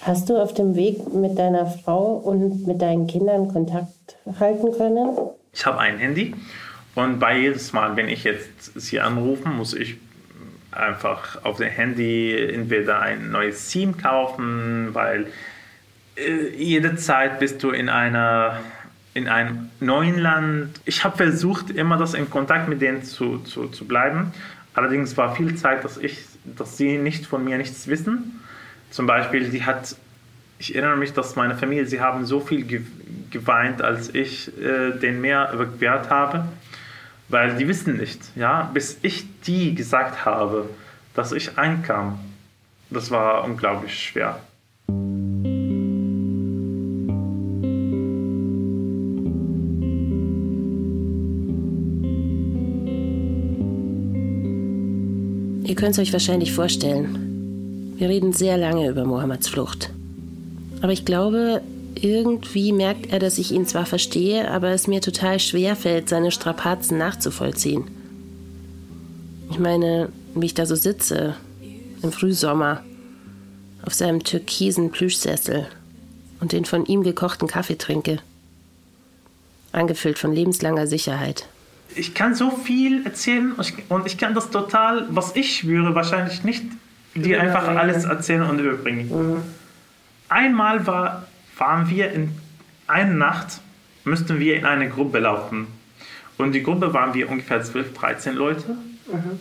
Hast 0.00 0.28
du 0.28 0.36
auf 0.36 0.52
dem 0.54 0.74
Weg 0.74 1.14
mit 1.14 1.38
deiner 1.38 1.66
Frau 1.66 2.14
und 2.14 2.66
mit 2.66 2.82
deinen 2.82 3.06
Kindern 3.06 3.46
Kontakt 3.46 4.16
halten 4.40 4.72
können? 4.76 5.16
Ich 5.52 5.64
habe 5.64 5.78
ein 5.78 5.98
Handy 5.98 6.34
und 6.96 7.20
bei 7.20 7.38
jedes 7.38 7.72
Mal, 7.72 7.94
wenn 7.96 8.08
ich 8.08 8.24
jetzt 8.24 8.72
sie 8.74 8.98
anrufe, 8.98 9.48
muss 9.48 9.74
ich 9.74 9.98
einfach 10.72 11.44
auf 11.44 11.58
dem 11.58 11.68
Handy 11.68 12.36
entweder 12.52 13.00
ein 13.00 13.30
neues 13.30 13.70
SIM 13.70 13.96
kaufen, 13.96 14.88
weil 14.92 15.26
jede 16.56 16.96
Zeit 16.96 17.38
bist 17.40 17.62
du 17.62 17.70
in 17.70 17.88
einer 17.88 18.60
in 19.14 19.28
einem 19.28 19.68
neuen 19.78 20.18
Land. 20.18 20.80
Ich 20.86 21.04
habe 21.04 21.18
versucht, 21.18 21.68
immer 21.68 21.98
das 21.98 22.14
in 22.14 22.30
Kontakt 22.30 22.68
mit 22.68 22.80
denen 22.80 23.02
zu, 23.02 23.40
zu, 23.40 23.68
zu 23.68 23.84
bleiben, 23.84 24.32
Allerdings 24.74 25.16
war 25.16 25.34
viel 25.34 25.54
Zeit, 25.56 25.84
dass 25.84 25.98
ich, 25.98 26.18
dass 26.44 26.76
sie 26.76 26.96
nicht 26.96 27.26
von 27.26 27.44
mir 27.44 27.58
nichts 27.58 27.86
wissen. 27.88 28.40
Zum 28.90 29.06
Beispiel, 29.06 29.50
sie 29.50 29.64
hat, 29.64 29.96
ich 30.58 30.74
erinnere 30.74 30.96
mich, 30.96 31.12
dass 31.12 31.36
meine 31.36 31.56
Familie, 31.56 31.86
sie 31.86 32.00
haben 32.00 32.24
so 32.24 32.40
viel 32.40 32.84
geweint, 33.30 33.82
als 33.82 34.14
ich 34.14 34.48
äh, 34.58 34.92
den 34.92 35.20
Meer 35.20 35.50
überquert 35.52 36.08
habe, 36.10 36.46
weil 37.28 37.56
die 37.56 37.68
wissen 37.68 37.96
nicht, 37.96 38.20
ja, 38.34 38.70
bis 38.72 38.98
ich 39.02 39.26
die 39.42 39.74
gesagt 39.74 40.24
habe, 40.24 40.68
dass 41.14 41.32
ich 41.32 41.58
einkam. 41.58 42.18
Das 42.90 43.10
war 43.10 43.44
unglaublich 43.44 43.98
schwer. 43.98 44.40
Könnt 55.82 55.98
es 55.98 55.98
euch 55.98 56.12
wahrscheinlich 56.12 56.52
vorstellen. 56.52 57.96
Wir 57.96 58.08
reden 58.08 58.32
sehr 58.32 58.56
lange 58.56 58.88
über 58.88 59.04
Mohammeds 59.04 59.48
Flucht. 59.48 59.90
Aber 60.80 60.92
ich 60.92 61.04
glaube, 61.04 61.60
irgendwie 61.96 62.70
merkt 62.70 63.12
er, 63.12 63.18
dass 63.18 63.36
ich 63.36 63.50
ihn 63.50 63.66
zwar 63.66 63.84
verstehe, 63.84 64.48
aber 64.48 64.68
es 64.68 64.86
mir 64.86 65.00
total 65.00 65.40
schwer 65.40 65.74
fällt, 65.74 66.08
seine 66.08 66.30
Strapazen 66.30 66.98
nachzuvollziehen. 66.98 67.82
Ich 69.50 69.58
meine, 69.58 70.10
wie 70.36 70.46
ich 70.46 70.54
da 70.54 70.66
so 70.66 70.76
sitze, 70.76 71.34
im 72.00 72.12
Frühsommer, 72.12 72.84
auf 73.84 73.92
seinem 73.92 74.22
türkisen 74.22 74.92
Plüschsessel 74.92 75.66
und 76.38 76.52
den 76.52 76.64
von 76.64 76.86
ihm 76.86 77.02
gekochten 77.02 77.48
Kaffee 77.48 77.76
trinke. 77.76 78.20
Angefüllt 79.72 80.20
von 80.20 80.32
lebenslanger 80.32 80.86
Sicherheit 80.86 81.48
ich 81.96 82.14
kann 82.14 82.34
so 82.34 82.50
viel 82.50 83.04
erzählen 83.04 83.52
und 83.88 84.06
ich 84.06 84.18
kann 84.18 84.34
das 84.34 84.50
total, 84.50 85.06
was 85.10 85.36
ich 85.36 85.58
spüre, 85.58 85.94
wahrscheinlich 85.94 86.44
nicht 86.44 86.64
dir 87.14 87.40
einfach 87.40 87.66
alles 87.68 88.04
erzählen 88.04 88.42
und 88.42 88.58
überbringen. 88.58 89.08
Mhm. 89.08 89.42
Einmal 90.28 90.86
war, 90.86 91.26
waren 91.58 91.90
wir 91.90 92.10
in 92.12 92.32
einer 92.86 93.12
Nacht, 93.12 93.60
müssten 94.04 94.38
wir 94.38 94.56
in 94.56 94.64
eine 94.64 94.88
Gruppe 94.88 95.18
laufen. 95.18 95.66
Und 96.38 96.52
die 96.52 96.62
Gruppe 96.62 96.94
waren 96.94 97.14
wir 97.14 97.30
ungefähr 97.30 97.62
12, 97.62 97.92
13 97.92 98.34
Leute. 98.34 98.70
Mhm. 98.70 99.38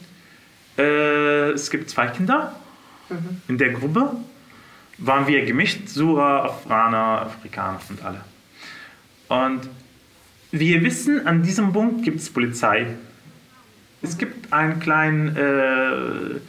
Äh, 0.77 1.51
es 1.51 1.69
gibt 1.71 1.89
zwei 1.89 2.07
Kinder. 2.07 2.55
Mhm. 3.09 3.41
In 3.47 3.57
der 3.57 3.69
Gruppe 3.69 4.11
waren 4.97 5.27
wir 5.27 5.45
gemischt, 5.45 5.87
Sura, 5.87 6.45
Afghaner, 6.45 7.21
Afrikaner 7.21 7.79
und 7.89 8.05
alle. 8.05 8.21
Und 9.29 9.69
wir 10.51 10.83
wissen, 10.83 11.25
an 11.27 11.43
diesem 11.43 11.71
Punkt 11.73 12.03
gibt 12.03 12.19
es 12.19 12.29
Polizei. 12.29 12.87
Es 14.01 14.17
gibt 14.17 14.51
einen 14.51 14.79
kleinen, 14.79 15.35
äh, 15.37 16.39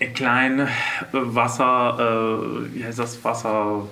einen 0.00 0.14
kleinen 0.14 0.68
Wasser, 1.12 1.98
äh, 1.98 2.74
wie 2.74 2.84
heißt 2.84 2.98
das 2.98 3.22
Wasser? 3.22 3.86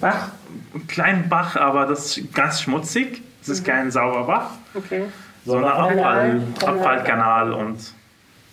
Bach? 0.00 0.30
Ein 0.74 0.86
kleinen 0.86 1.28
Bach, 1.28 1.56
aber 1.56 1.86
das 1.86 2.16
ist 2.16 2.34
ganz 2.34 2.62
schmutzig. 2.62 3.22
Es 3.42 3.48
ist 3.48 3.60
mhm. 3.62 3.70
kein 3.70 3.90
sauber 3.90 4.24
Bach. 4.24 4.50
Okay. 4.74 5.04
Sondern 5.44 5.72
Abfall, 5.72 6.42
Abfallkanal 6.64 7.52
und 7.52 7.78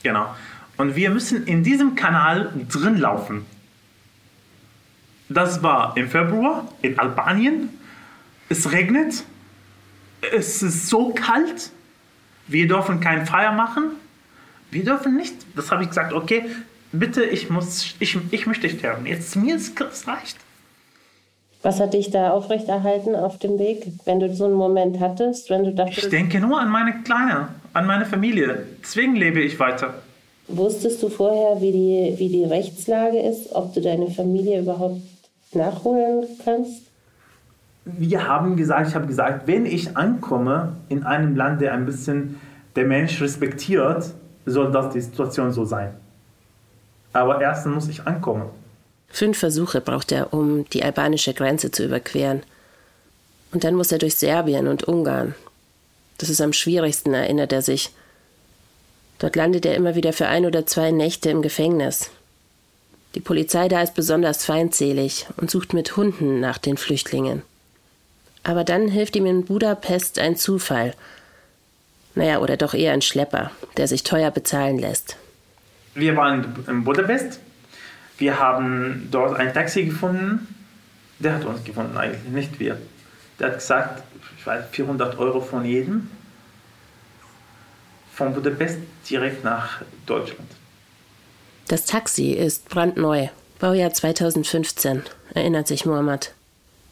genau. 0.03 0.36
Und 0.77 0.95
wir 0.95 1.10
müssen 1.10 1.47
in 1.47 1.63
diesem 1.63 1.95
Kanal 1.95 2.51
drin 2.69 2.97
laufen. 2.97 3.45
Das 5.29 5.63
war 5.63 5.97
im 5.97 6.10
Februar 6.10 6.67
in 6.82 6.99
Albanien. 6.99 7.69
Es 8.49 8.71
regnet. 8.71 9.23
Es 10.36 10.62
ist 10.62 10.88
so 10.88 11.10
kalt. 11.13 11.71
Wir 12.47 12.67
dürfen 12.67 12.99
kein 12.99 13.25
Feuer 13.25 13.51
machen. 13.51 13.91
Wir 14.71 14.84
dürfen 14.84 15.15
nicht. 15.15 15.36
Das 15.56 15.71
habe 15.71 15.84
ich 15.84 15.89
gesagt, 15.89 16.13
okay, 16.13 16.45
bitte, 16.91 17.23
ich, 17.23 17.49
muss, 17.49 17.95
ich, 17.99 18.17
ich 18.32 18.47
möchte 18.47 18.69
sterben. 18.69 19.06
Jetzt 19.06 19.36
mir 19.36 19.56
ist 19.56 19.79
es 19.79 20.08
reicht. 20.08 20.38
Was 21.62 21.79
hat 21.79 21.93
dich 21.93 22.12
da 22.12 22.32
aufrechterhalten 22.32 23.15
auf 23.15 23.39
dem 23.39 23.58
Weg, 23.58 23.88
wenn 24.03 24.19
du 24.19 24.34
so 24.36 24.45
einen 24.45 24.53
Moment 24.53 24.99
hattest, 24.99 25.49
wenn 25.49 25.63
du 25.63 25.73
dachtest? 25.73 26.03
Ich 26.03 26.10
denke 26.10 26.41
nur 26.41 26.60
an 26.60 26.69
meine 26.69 27.03
Kleine, 27.03 27.49
an 27.71 27.86
meine 27.86 28.06
Familie. 28.06 28.65
Deswegen 28.82 29.15
lebe 29.15 29.41
ich 29.41 29.58
weiter. 29.60 29.93
Wusstest 30.49 31.01
du 31.01 31.08
vorher, 31.08 31.62
wie 31.62 31.71
die, 31.71 32.19
wie 32.19 32.27
die 32.27 32.43
Rechtslage 32.43 33.17
ist, 33.17 33.53
ob 33.53 33.73
du 33.73 33.79
deine 33.79 34.12
Familie 34.12 34.60
überhaupt 34.60 35.01
nachholen 35.53 36.27
kannst? 36.43 36.82
Wir 37.86 38.28
haben 38.28 38.56
gesagt, 38.56 38.89
ich 38.89 38.96
habe 38.96 39.08
gesagt, 39.08 39.48
wenn 39.48 39.65
ich 39.65 39.98
ankomme 39.98 40.74
in 40.89 41.04
einem 41.04 41.36
Land, 41.36 41.62
der 41.62 41.74
ein 41.74 41.86
bisschen 41.86 42.39
der 42.76 42.86
Mensch 42.86 43.22
respektiert, 43.22 44.13
soll 44.46 44.72
das 44.72 44.93
die 44.93 45.02
Situation 45.02 45.52
so 45.52 45.65
sein. 45.65 45.93
Aber 47.12 47.41
erstens 47.41 47.76
muss 47.76 47.88
ich 47.89 48.06
ankommen. 48.08 48.50
Fünf 49.10 49.38
Versuche 49.38 49.80
braucht 49.82 50.12
er, 50.12 50.34
um 50.34 50.67
die 50.69 50.84
albanische 50.84 51.34
Grenze 51.34 51.72
zu 51.72 51.86
überqueren. 51.86 52.41
Und 53.52 53.63
dann 53.63 53.76
muss 53.76 53.91
er 53.91 54.00
durch 54.00 54.15
Serbien 54.15 54.67
und 54.67 54.86
Ungarn. 54.86 55.36
Das 56.17 56.30
ist 56.30 56.41
am 56.41 56.54
schwierigsten, 56.54 57.13
erinnert 57.13 57.54
er 57.54 57.62
sich. 57.62 57.91
Dort 59.19 59.36
landet 59.36 59.65
er 59.65 59.76
immer 59.76 59.96
wieder 59.96 60.13
für 60.13 60.28
ein 60.28 60.46
oder 60.46 60.65
zwei 60.65 60.91
Nächte 60.91 61.30
im 61.30 61.41
Gefängnis. 61.41 62.10
Die 63.13 63.19
Polizei 63.19 63.67
da 63.67 63.82
ist 63.82 63.93
besonders 63.93 64.43
feindselig 64.43 65.28
und 65.38 65.52
sucht 65.52 65.74
mit 65.74 65.96
Hunden 65.96 66.39
nach 66.39 66.58
den 66.58 66.78
Flüchtlingen. 66.78 67.43
Aber 68.43 68.63
dann 68.63 68.88
hilft 68.88 69.15
ihm 69.15 69.25
in 69.25 69.45
Budapest 69.45 70.19
ein 70.19 70.36
Zufall. 70.36 70.93
Naja, 72.15 72.39
oder 72.39 72.58
doch 72.58 72.73
eher 72.73 72.93
ein 72.93 73.01
Schlepper, 73.01 73.51
der 73.77 73.88
sich 73.88 74.03
teuer 74.03 74.32
bezahlen 74.32 74.77
lässt. 74.77 75.17
Wir 75.95 76.15
waren 76.15 76.63
in 76.67 76.84
Budapest 76.84 77.39
wir 78.17 78.39
haben 78.39 79.10
dort 79.12 79.38
ein 79.39 79.53
Taxi 79.53 79.86
gefunden. 79.86 80.47
Der 81.19 81.36
hat 81.36 81.45
uns 81.45 81.63
gefunden, 81.63 81.97
eigentlich 81.97 82.23
nicht 82.32 82.60
wir. 82.60 82.77
Der 83.39 83.47
hat 83.47 83.56
gesagt, 83.56 84.03
ich 84.38 84.45
weiß, 84.45 84.65
400 84.71 85.17
Euro 85.17 85.41
von 85.41 85.65
jedem. 85.65 86.10
Von 88.13 88.34
Budapest 88.34 88.79
direkt 89.10 89.43
nach 89.43 89.82
Deutschland. 90.06 90.49
Das 91.67 91.86
Taxi 91.86 92.32
ist 92.32 92.69
brandneu, 92.69 93.27
Baujahr 93.60 93.91
2015, 93.91 95.03
erinnert 95.34 95.67
sich 95.67 95.86
Mohammed. 95.86 96.34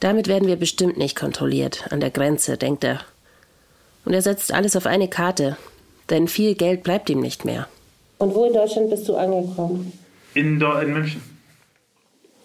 Damit 0.01 0.27
werden 0.27 0.47
wir 0.47 0.55
bestimmt 0.55 0.97
nicht 0.97 1.15
kontrolliert, 1.15 1.85
an 1.91 1.99
der 1.99 2.09
Grenze, 2.09 2.57
denkt 2.57 2.83
er. 2.83 3.01
Und 4.03 4.13
er 4.13 4.23
setzt 4.23 4.51
alles 4.51 4.75
auf 4.75 4.87
eine 4.87 5.07
Karte, 5.07 5.57
denn 6.09 6.27
viel 6.27 6.55
Geld 6.55 6.81
bleibt 6.81 7.09
ihm 7.11 7.19
nicht 7.19 7.45
mehr. 7.45 7.67
Und 8.17 8.33
wo 8.33 8.45
in 8.45 8.53
Deutschland 8.53 8.89
bist 8.89 9.07
du 9.07 9.15
angekommen? 9.15 9.93
In, 10.33 10.59
in 10.59 10.93
München. 10.93 11.21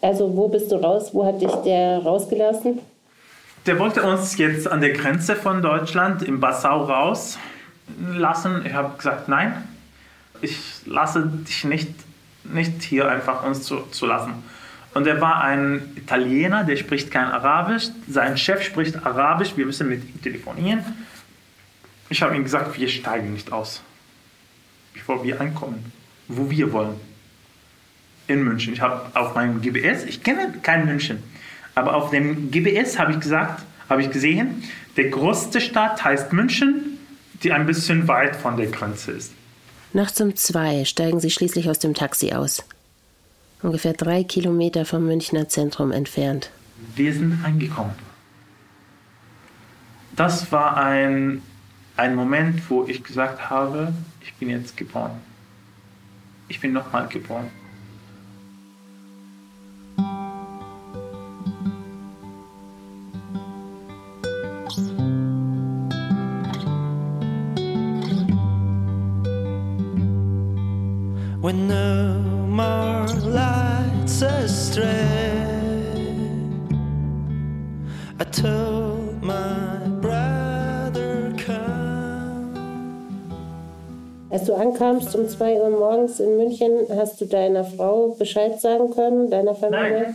Also 0.02 0.36
wo 0.36 0.48
bist 0.48 0.70
du 0.70 0.76
raus? 0.76 1.10
Wo 1.14 1.24
hat 1.24 1.40
dich 1.40 1.50
der 1.64 1.98
rausgelassen? 2.00 2.78
Der 3.64 3.78
wollte 3.78 4.02
uns 4.02 4.36
jetzt 4.36 4.68
an 4.68 4.82
der 4.82 4.92
Grenze 4.92 5.34
von 5.34 5.62
Deutschland 5.62 6.22
im 6.22 6.38
Passau 6.38 6.84
rauslassen. 6.84 8.66
Ich 8.66 8.74
habe 8.74 8.98
gesagt, 8.98 9.28
nein, 9.28 9.66
ich 10.42 10.58
lasse 10.84 11.26
dich 11.26 11.64
nicht, 11.64 11.88
nicht 12.44 12.82
hier 12.82 13.08
einfach 13.08 13.46
uns 13.46 13.62
zu, 13.62 13.80
zu 13.92 14.04
lassen. 14.04 14.44
Und 14.96 15.06
er 15.06 15.20
war 15.20 15.42
ein 15.42 15.92
Italiener, 15.94 16.64
der 16.64 16.76
spricht 16.76 17.10
kein 17.10 17.26
Arabisch. 17.26 17.88
Sein 18.08 18.38
Chef 18.38 18.62
spricht 18.62 19.04
Arabisch, 19.04 19.54
wir 19.54 19.66
müssen 19.66 19.90
mit 19.90 20.02
ihm 20.02 20.22
telefonieren. 20.22 20.82
Ich 22.08 22.22
habe 22.22 22.34
ihm 22.34 22.44
gesagt, 22.44 22.78
wir 22.80 22.88
steigen 22.88 23.34
nicht 23.34 23.52
aus, 23.52 23.82
bevor 24.94 25.22
wir 25.22 25.38
ankommen, 25.38 25.92
wo 26.28 26.48
wir 26.48 26.72
wollen 26.72 26.98
in 28.26 28.42
München. 28.42 28.72
Ich 28.72 28.80
habe 28.80 29.10
auf 29.12 29.34
meinem 29.34 29.60
GBS, 29.60 30.04
ich 30.04 30.22
kenne 30.22 30.54
kein 30.62 30.86
München, 30.86 31.22
aber 31.74 31.94
auf 31.94 32.08
dem 32.08 32.50
GBS 32.50 32.98
habe 32.98 33.12
ich 33.12 33.20
gesagt, 33.20 33.66
habe 33.90 34.00
ich 34.00 34.10
gesehen, 34.10 34.64
der 34.96 35.10
größte 35.10 35.60
Stadt 35.60 36.02
heißt 36.04 36.32
München, 36.32 36.98
die 37.42 37.52
ein 37.52 37.66
bisschen 37.66 38.08
weit 38.08 38.34
von 38.34 38.56
der 38.56 38.68
Grenze 38.68 39.12
ist. 39.12 39.32
Nachts 39.92 40.18
um 40.22 40.34
zwei 40.36 40.86
steigen 40.86 41.20
sie 41.20 41.30
schließlich 41.30 41.68
aus 41.68 41.80
dem 41.80 41.92
Taxi 41.92 42.32
aus. 42.32 42.64
Ungefähr 43.66 43.94
drei 43.94 44.22
Kilometer 44.22 44.84
vom 44.84 45.04
Münchner 45.06 45.48
Zentrum 45.48 45.90
entfernt. 45.90 46.52
Wir 46.94 47.12
sind 47.12 47.44
angekommen. 47.44 47.94
Das 50.14 50.52
war 50.52 50.76
ein, 50.76 51.42
ein 51.96 52.14
Moment, 52.14 52.70
wo 52.70 52.84
ich 52.86 53.02
gesagt 53.02 53.50
habe, 53.50 53.92
ich 54.22 54.32
bin 54.34 54.50
jetzt 54.50 54.76
geboren. 54.76 55.20
Ich 56.46 56.60
bin 56.60 56.72
nochmal 56.74 57.08
geboren. 57.08 57.50
No 71.56 72.20
more 72.48 73.06
lights 73.06 74.22
astray. 74.22 75.46
I 78.18 78.24
told 78.24 79.22
my 79.22 79.88
brother 80.00 81.32
come. 81.44 82.54
Als 84.30 84.44
du 84.44 84.54
ankamst 84.54 85.14
um 85.14 85.28
2 85.28 85.54
Uhr 85.54 85.70
morgens 85.70 86.20
in 86.20 86.36
München, 86.36 86.86
hast 86.90 87.20
du 87.20 87.24
deiner 87.24 87.64
Frau 87.64 88.14
Bescheid 88.18 88.60
sagen 88.60 88.90
können, 88.94 89.30
deiner 89.30 89.54
Familie? 89.54 90.14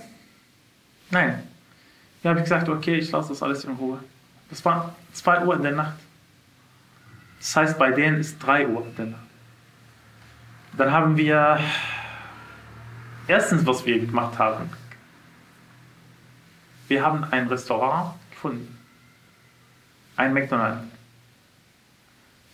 Nein. 1.10 1.30
Nein. 1.30 1.44
Ich 2.22 2.28
habe 2.28 2.42
gesagt, 2.42 2.70
okay, 2.70 2.98
ich 2.98 3.12
lasse 3.12 3.30
das 3.30 3.42
alles 3.42 3.64
in 3.64 3.72
Ruhe. 3.72 4.00
Das 4.50 4.64
war 4.64 4.96
2 5.14 5.46
Uhr 5.46 5.56
in 5.56 5.64
der 5.64 5.72
Nacht. 5.72 5.98
Das 7.40 7.56
heißt, 7.56 7.80
bei 7.80 7.92
denen 7.92 8.20
ist 8.20 8.38
3 8.40 8.68
Uhr 8.68 8.86
in 8.86 8.96
der 8.96 9.06
Nacht. 9.08 9.31
Dann 10.78 10.92
haben 10.92 11.18
wir 11.18 11.60
erstens, 13.28 13.66
was 13.66 13.86
wir 13.86 14.00
gemacht 14.00 14.38
haben. 14.40 14.70
Wir 16.88 17.06
haben 17.06 17.24
ein 17.26 17.48
Restaurant 17.48 18.16
gefunden. 18.32 18.78
Ein 20.16 20.34
McDonald's. 20.34 20.84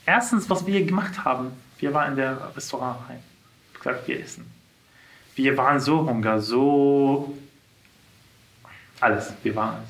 Erstens, 0.05 0.49
was 0.49 0.65
wir 0.65 0.85
gemacht 0.85 1.25
haben, 1.25 1.51
wir 1.79 1.93
waren 1.93 2.11
in 2.11 2.17
der 2.17 2.55
Restaurant 2.55 3.09
rein. 3.09 3.21
Ich 3.73 3.79
gesagt, 3.79 4.07
wir 4.07 4.19
essen. 4.19 4.49
Wir 5.35 5.57
waren 5.57 5.79
so 5.79 6.07
hungrig, 6.07 6.41
so 6.41 7.37
alles. 8.99 9.33
Wir 9.43 9.55
waren 9.55 9.75
alles. 9.75 9.89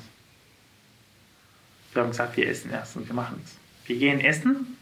Wir 1.92 2.02
haben 2.02 2.10
gesagt, 2.10 2.36
wir 2.36 2.48
essen 2.48 2.70
erst 2.70 2.96
und 2.96 3.06
wir 3.06 3.14
machen 3.14 3.40
es. 3.44 3.56
Wir 3.86 3.98
gehen 3.98 4.20
essen 4.20 4.77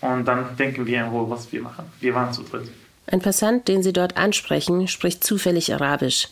und 0.00 0.24
dann 0.26 0.56
denken 0.56 0.86
wir 0.86 1.00
in 1.00 1.08
Ruhe, 1.08 1.28
was 1.28 1.50
wir 1.52 1.62
machen. 1.62 1.84
Wir 2.00 2.14
waren 2.14 2.32
zu 2.32 2.42
dritt. 2.42 2.70
Ein 3.06 3.20
Passant, 3.20 3.68
den 3.68 3.82
sie 3.82 3.92
dort 3.92 4.16
ansprechen, 4.16 4.86
spricht 4.86 5.24
zufällig 5.24 5.72
Arabisch. 5.72 6.28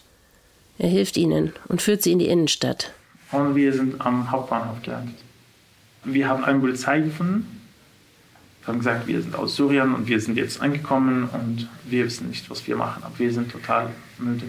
Er 0.79 0.89
hilft 0.89 1.17
ihnen 1.17 1.53
und 1.69 1.81
führt 1.81 2.03
sie 2.03 2.13
in 2.13 2.19
die 2.19 2.29
Innenstadt. 2.29 2.93
Und 3.33 3.55
wir 3.55 3.73
sind 3.73 4.01
am 4.01 4.31
Hauptbahnhof 4.31 4.83
gelandet. 4.83 5.17
Wir 6.05 6.29
haben 6.29 6.45
eine 6.45 6.61
Polizei 6.61 7.01
gefunden. 7.01 7.61
Wir 8.61 8.69
haben 8.69 8.79
gesagt, 8.79 9.07
wir 9.07 9.23
sind 9.23 9.35
aus 9.35 9.57
Syrien 9.57 9.95
und 9.95 10.07
wir 10.07 10.21
sind 10.21 10.37
jetzt 10.37 10.61
angekommen 10.61 11.29
und 11.33 11.69
wir 11.85 12.05
wissen 12.05 12.29
nicht, 12.29 12.51
was 12.51 12.67
wir 12.67 12.77
machen, 12.77 13.03
aber 13.05 13.19
wir 13.19 13.33
sind 13.33 13.51
total 13.51 13.91
müde. 14.19 14.47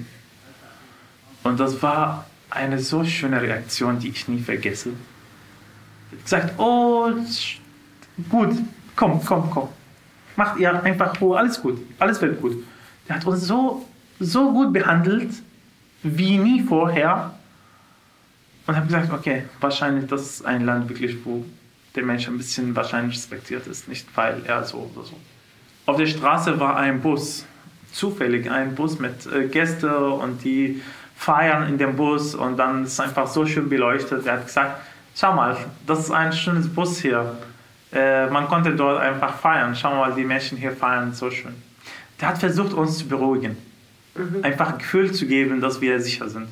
Und 1.44 1.60
das 1.60 1.82
war 1.82 2.26
eine 2.50 2.80
so 2.80 3.04
schöne 3.04 3.42
Reaktion, 3.42 4.00
die 4.00 4.10
ich 4.10 4.28
nie 4.28 4.40
vergesse. 4.40 4.90
Er 6.12 6.18
gesagt, 6.24 6.60
oh, 6.60 7.12
gut, 8.30 8.58
komm, 8.98 9.24
komm, 9.24 9.50
komm. 9.50 9.70
Macht 10.36 10.60
ihr 10.60 10.84
einfach 10.84 11.20
Ruhe, 11.22 11.38
alles 11.38 11.62
gut, 11.62 11.80
alles 11.98 12.22
wird 12.22 12.42
gut. 12.42 12.58
Der 13.08 13.16
hat 13.16 13.26
uns 13.26 13.48
so, 13.48 13.86
so 14.20 14.52
gut 14.52 14.74
behandelt, 14.74 15.32
wie 16.04 16.38
nie 16.38 16.62
vorher. 16.62 17.34
Und 18.66 18.76
habe 18.76 18.86
gesagt, 18.86 19.14
okay, 19.14 19.46
wahrscheinlich 19.62 20.08
das 20.08 20.22
ist 20.24 20.46
ein 20.46 20.66
Land 20.66 20.90
wirklich, 20.90 21.16
wo 21.24 21.46
der 21.96 22.04
Mensch 22.04 22.28
ein 22.28 22.38
bisschen 22.38 22.76
wahrscheinlich 22.76 23.16
respektiert 23.16 23.66
ist, 23.66 23.88
nicht 23.88 24.06
weil 24.16 24.42
er 24.46 24.66
so 24.66 24.92
oder 24.94 25.06
so. 25.06 25.16
Auf 25.86 25.96
der 25.96 26.06
Straße 26.06 26.60
war 26.60 26.76
ein 26.76 27.00
Bus, 27.02 27.46
zufällig 27.94 28.52
ein 28.52 28.76
Bus 28.76 29.00
mit 29.00 29.26
äh, 29.26 29.48
Gästen 29.48 29.90
und 29.90 30.44
die 30.44 30.82
feiern 31.16 31.68
in 31.70 31.78
dem 31.78 31.96
Bus 31.96 32.36
und 32.36 32.58
dann 32.58 32.84
ist 32.84 32.94
es 32.94 33.00
einfach 33.00 33.28
so 33.28 33.46
schön 33.46 33.70
beleuchtet. 33.70 34.26
Er 34.26 34.34
hat 34.34 34.46
gesagt, 34.46 34.82
schau 35.16 35.34
mal, 35.34 35.58
das 35.88 36.00
ist 36.00 36.12
ein 36.12 36.34
schönes 36.34 36.68
Bus 36.68 37.00
hier. 37.00 37.38
Äh, 37.94 38.28
man 38.28 38.48
konnte 38.48 38.76
dort 38.76 39.00
einfach 39.00 39.38
feiern. 39.38 39.76
Schau 39.76 39.96
mal, 39.96 40.14
die 40.14 40.24
Menschen 40.24 40.58
hier 40.58 40.72
feiern 40.72 41.14
so 41.14 41.32
schön. 41.32 41.56
Der 42.20 42.30
hat 42.30 42.38
versucht, 42.38 42.74
uns 42.74 42.98
zu 42.98 43.08
beruhigen. 43.08 43.58
Einfach 44.42 44.74
ein 44.74 44.78
Gefühl 44.80 45.12
zu 45.12 45.28
geben, 45.28 45.62
dass 45.62 45.80
wir 45.80 46.00
sicher 46.00 46.28
sind. 46.28 46.48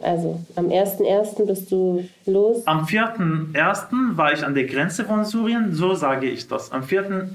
Also 0.00 0.40
am 0.54 0.68
1.1. 0.68 1.44
bist 1.44 1.72
du 1.72 2.08
los. 2.26 2.64
Am 2.66 2.84
4.1. 2.84 4.16
war 4.16 4.32
ich 4.32 4.44
an 4.44 4.54
der 4.54 4.64
Grenze 4.64 5.04
von 5.04 5.24
Syrien, 5.24 5.74
so 5.74 5.94
sage 5.94 6.26
ich 6.26 6.46
das. 6.46 6.70
Am 6.70 6.84
4. 6.84 7.30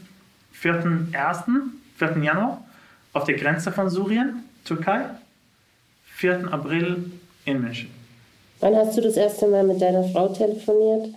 4.1., 0.62 1.44
4. 1.98 2.24
Januar, 2.24 2.64
auf 3.12 3.26
der 3.26 3.36
Grenze 3.36 3.72
von 3.72 3.90
Syrien, 3.90 4.46
Türkei. 4.64 5.02
4. 6.16 6.54
April 6.54 7.12
in 7.44 7.62
München. 7.62 7.90
Wann 8.62 8.76
hast 8.78 8.98
du 8.98 9.02
das 9.02 9.18
erste 9.18 9.48
Mal 9.48 9.64
mit 9.66 9.82
deiner 9.82 10.06
Frau 10.06 10.30
telefoniert? 10.30 11.14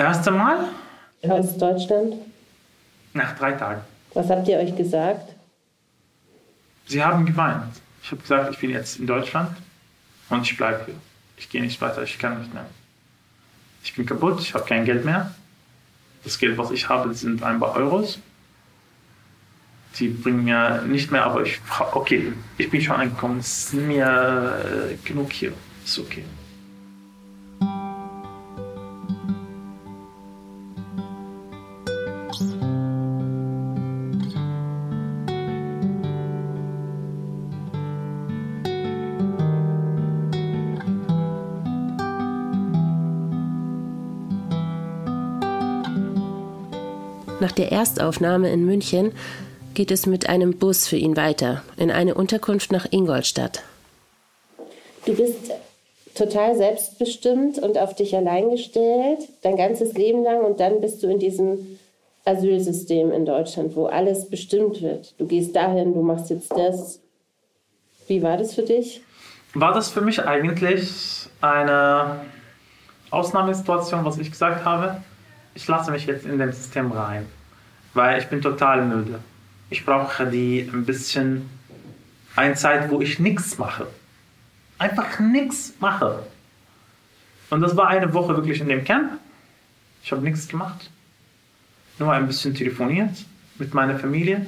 Erste 0.00 0.30
Mal 0.30 0.64
Aus 1.28 1.58
Deutschland? 1.58 2.14
nach 3.12 3.36
drei 3.36 3.52
Tagen. 3.52 3.82
Was 4.14 4.30
habt 4.30 4.48
ihr 4.48 4.56
euch 4.56 4.74
gesagt? 4.74 5.34
Sie 6.86 7.04
haben 7.04 7.26
geweint. 7.26 7.74
Ich 8.02 8.10
habe 8.10 8.22
gesagt, 8.22 8.54
ich 8.54 8.58
bin 8.58 8.70
jetzt 8.70 8.98
in 8.98 9.06
Deutschland 9.06 9.54
und 10.30 10.40
ich 10.40 10.56
bleibe 10.56 10.86
hier. 10.86 10.94
Ich 11.36 11.50
gehe 11.50 11.60
nicht 11.60 11.78
weiter, 11.82 12.02
ich 12.02 12.18
kann 12.18 12.38
nicht 12.38 12.54
mehr. 12.54 12.64
Ich 13.84 13.94
bin 13.94 14.06
kaputt, 14.06 14.40
ich 14.40 14.54
habe 14.54 14.64
kein 14.64 14.86
Geld 14.86 15.04
mehr. 15.04 15.34
Das 16.24 16.38
Geld, 16.38 16.56
was 16.56 16.70
ich 16.70 16.88
habe, 16.88 17.12
sind 17.12 17.42
ein 17.42 17.60
paar 17.60 17.76
Euros. 17.76 18.20
Die 19.98 20.08
bringen 20.08 20.44
mir 20.44 20.80
nicht 20.82 21.10
mehr, 21.10 21.24
aber 21.24 21.42
ich, 21.42 21.60
okay, 21.92 22.32
ich 22.56 22.70
bin 22.70 22.80
schon 22.80 22.96
angekommen. 22.96 23.40
Es 23.40 23.64
ist 23.64 23.74
mir 23.74 24.06
äh, 24.64 24.96
genug 25.06 25.30
hier. 25.30 25.52
Ist 25.84 25.98
okay. 25.98 26.24
Der 47.60 47.72
Erstaufnahme 47.72 48.50
in 48.50 48.64
München 48.64 49.12
geht 49.74 49.90
es 49.90 50.06
mit 50.06 50.30
einem 50.30 50.58
Bus 50.58 50.88
für 50.88 50.96
ihn 50.96 51.14
weiter 51.14 51.62
in 51.76 51.90
eine 51.90 52.14
Unterkunft 52.14 52.72
nach 52.72 52.86
Ingolstadt. 52.90 53.62
Du 55.04 55.14
bist 55.14 55.50
total 56.14 56.56
selbstbestimmt 56.56 57.58
und 57.58 57.76
auf 57.76 57.94
dich 57.94 58.16
allein 58.16 58.50
gestellt, 58.50 59.28
dein 59.42 59.58
ganzes 59.58 59.92
Leben 59.92 60.24
lang 60.24 60.40
und 60.40 60.58
dann 60.58 60.80
bist 60.80 61.02
du 61.02 61.08
in 61.08 61.18
diesem 61.18 61.78
Asylsystem 62.24 63.12
in 63.12 63.26
Deutschland, 63.26 63.76
wo 63.76 63.86
alles 63.86 64.30
bestimmt 64.30 64.80
wird. 64.80 65.14
Du 65.18 65.26
gehst 65.26 65.54
dahin, 65.54 65.92
du 65.92 66.00
machst 66.00 66.30
jetzt 66.30 66.50
das. 66.52 67.00
Wie 68.06 68.22
war 68.22 68.38
das 68.38 68.54
für 68.54 68.62
dich? 68.62 69.02
War 69.52 69.74
das 69.74 69.90
für 69.90 70.00
mich 70.00 70.24
eigentlich 70.24 71.28
eine 71.42 72.20
Ausnahmesituation, 73.10 74.02
was 74.06 74.16
ich 74.16 74.30
gesagt 74.30 74.64
habe? 74.64 75.02
Ich 75.54 75.68
lasse 75.68 75.90
mich 75.90 76.06
jetzt 76.06 76.24
in 76.24 76.38
dem 76.38 76.52
System 76.52 76.90
rein, 76.92 77.26
weil 77.94 78.20
ich 78.20 78.28
bin 78.28 78.40
total 78.40 78.84
müde. 78.84 79.20
Ich 79.70 79.84
brauche 79.84 80.26
die 80.26 80.68
ein 80.72 80.84
bisschen 80.84 81.48
eine 82.36 82.54
Zeit, 82.54 82.90
wo 82.90 83.00
ich 83.00 83.18
nichts 83.18 83.58
mache. 83.58 83.86
Einfach 84.78 85.18
nichts 85.18 85.74
mache. 85.80 86.22
Und 87.50 87.60
das 87.60 87.76
war 87.76 87.88
eine 87.88 88.12
Woche 88.14 88.36
wirklich 88.36 88.60
in 88.60 88.68
dem 88.68 88.84
Camp. 88.84 89.12
Ich 90.02 90.12
habe 90.12 90.22
nichts 90.22 90.48
gemacht. 90.48 90.90
Nur 91.98 92.12
ein 92.12 92.26
bisschen 92.26 92.54
telefoniert 92.54 93.24
mit 93.58 93.74
meiner 93.74 93.98
Familie. 93.98 94.46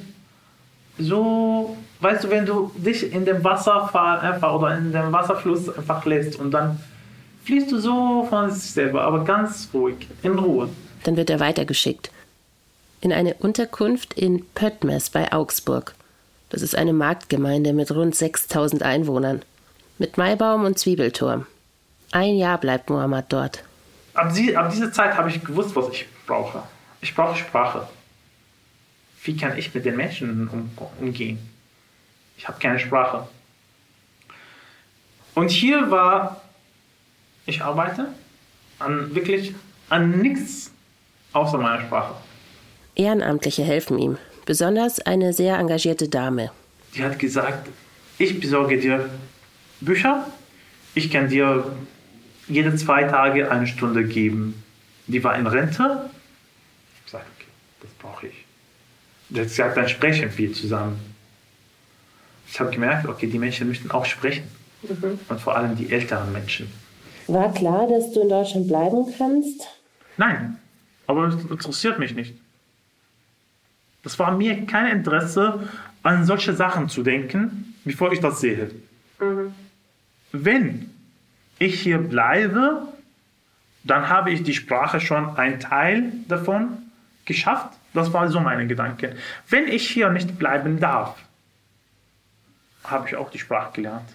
So, 0.97 1.77
weißt 2.01 2.23
du, 2.23 2.29
wenn 2.29 2.45
du 2.45 2.71
dich 2.75 3.11
in 3.11 3.25
dem 3.25 3.43
Wasserfall 3.43 4.19
einfach 4.19 4.53
oder 4.53 4.77
in 4.77 4.91
dem 4.91 5.11
Wasserfluss 5.11 5.75
einfach 5.75 6.05
lässt 6.05 6.39
und 6.39 6.51
dann 6.51 6.79
fließt 7.45 7.71
du 7.71 7.79
so 7.79 8.25
von 8.29 8.49
sich 8.49 8.71
selber, 8.71 9.03
aber 9.03 9.23
ganz 9.23 9.69
ruhig, 9.73 10.07
in 10.21 10.37
Ruhe. 10.37 10.69
Dann 11.03 11.17
wird 11.17 11.29
er 11.29 11.39
weitergeschickt. 11.39 12.11
In 13.03 13.11
eine 13.11 13.33
Unterkunft 13.33 14.13
in 14.13 14.45
Pöttmes 14.55 15.09
bei 15.09 15.33
Augsburg. 15.33 15.93
Das 16.47 16.61
ist 16.61 16.73
eine 16.73 16.93
Marktgemeinde 16.93 17.73
mit 17.73 17.91
rund 17.91 18.15
6000 18.15 18.81
Einwohnern. 18.81 19.41
Mit 19.97 20.17
Maibaum 20.17 20.63
und 20.63 20.79
Zwiebelturm. 20.79 21.45
Ein 22.13 22.37
Jahr 22.37 22.57
bleibt 22.57 22.89
Mohammed 22.89 23.25
dort. 23.27 23.65
Ab, 24.13 24.33
dieser 24.33 24.93
Zeit 24.93 25.17
habe 25.17 25.27
ich 25.27 25.43
gewusst, 25.43 25.75
was 25.75 25.89
ich 25.89 26.05
brauche. 26.25 26.63
Ich 27.01 27.13
brauche 27.13 27.37
Sprache. 27.37 27.89
Wie 29.25 29.35
kann 29.35 29.57
ich 29.57 29.73
mit 29.75 29.83
den 29.83 29.97
Menschen 29.97 30.47
um, 30.47 30.71
umgehen? 31.01 31.39
Ich 32.37 32.47
habe 32.47 32.57
keine 32.57 32.79
Sprache. 32.79 33.27
Und 35.35 35.51
hier 35.51 35.91
war, 35.91 36.41
ich 37.45 37.61
arbeite 37.61 38.13
an 38.79 39.13
wirklich 39.13 39.53
an 39.89 40.21
nichts 40.21 40.71
außer 41.33 41.57
meiner 41.57 41.81
Sprache. 41.81 42.15
Ehrenamtliche 42.95 43.63
helfen 43.63 43.97
ihm, 43.97 44.17
besonders 44.45 44.99
eine 44.99 45.33
sehr 45.33 45.57
engagierte 45.57 46.09
Dame. 46.09 46.51
Die 46.95 47.03
hat 47.03 47.17
gesagt, 47.17 47.67
ich 48.17 48.39
besorge 48.39 48.79
dir 48.79 49.09
Bücher, 49.81 50.27
ich 50.95 51.09
kann 51.11 51.27
dir 51.29 51.75
jede 52.47 52.75
zwei 52.75 53.03
Tage 53.03 53.49
eine 53.49 53.67
Stunde 53.67 54.03
geben. 54.03 54.63
Die 55.07 55.23
war 55.23 55.35
in 55.37 55.47
Rente. 55.47 56.09
Ich 57.05 57.11
sagte, 57.11 57.27
okay, 57.37 57.47
das 57.81 57.91
brauche 57.99 58.27
ich. 58.27 58.45
Sie 59.29 59.39
hat 59.39 59.47
gesagt, 59.47 59.77
dann 59.77 59.89
sprechen 59.89 60.29
wir 60.35 60.53
zusammen. 60.53 60.99
Ich 62.47 62.59
habe 62.59 62.69
gemerkt, 62.69 63.07
okay, 63.07 63.27
die 63.27 63.39
Menschen 63.39 63.67
möchten 63.67 63.89
auch 63.91 64.05
sprechen. 64.05 64.43
Und 65.29 65.41
vor 65.41 65.55
allem 65.55 65.75
die 65.75 65.91
älteren 65.91 66.31
Menschen. 66.31 66.71
War 67.27 67.53
klar, 67.53 67.87
dass 67.87 68.11
du 68.11 68.21
in 68.21 68.29
Deutschland 68.29 68.67
bleiben 68.67 69.11
kannst? 69.17 69.61
Nein, 70.17 70.59
aber 71.07 71.29
es 71.29 71.35
interessiert 71.35 71.97
mich 71.99 72.13
nicht. 72.13 72.35
Das 74.03 74.19
war 74.19 74.31
mir 74.31 74.65
kein 74.65 74.87
Interesse, 74.87 75.67
an 76.03 76.25
solche 76.25 76.53
Sachen 76.53 76.89
zu 76.89 77.01
denken, 77.01 77.75
bevor 77.85 78.11
ich 78.11 78.19
das 78.19 78.41
sehe. 78.41 78.69
Wenn 80.31 80.89
ich 81.59 81.81
hier 81.81 81.97
bleibe, 81.97 82.87
dann 83.83 84.09
habe 84.09 84.31
ich 84.31 84.43
die 84.43 84.53
Sprache 84.53 84.99
schon 84.99 85.37
ein 85.37 85.59
Teil 85.59 86.11
davon 86.27 86.77
geschafft. 87.25 87.73
Das 87.93 88.11
war 88.11 88.27
so 88.29 88.39
meine 88.39 88.67
Gedanke. 88.67 89.15
Wenn 89.49 89.67
ich 89.67 89.89
hier 89.89 90.09
nicht 90.09 90.37
bleiben 90.37 90.79
darf, 90.79 91.15
habe 92.83 93.07
ich 93.07 93.15
auch 93.15 93.29
die 93.29 93.39
Sprache 93.39 93.73
gelernt. 93.73 94.09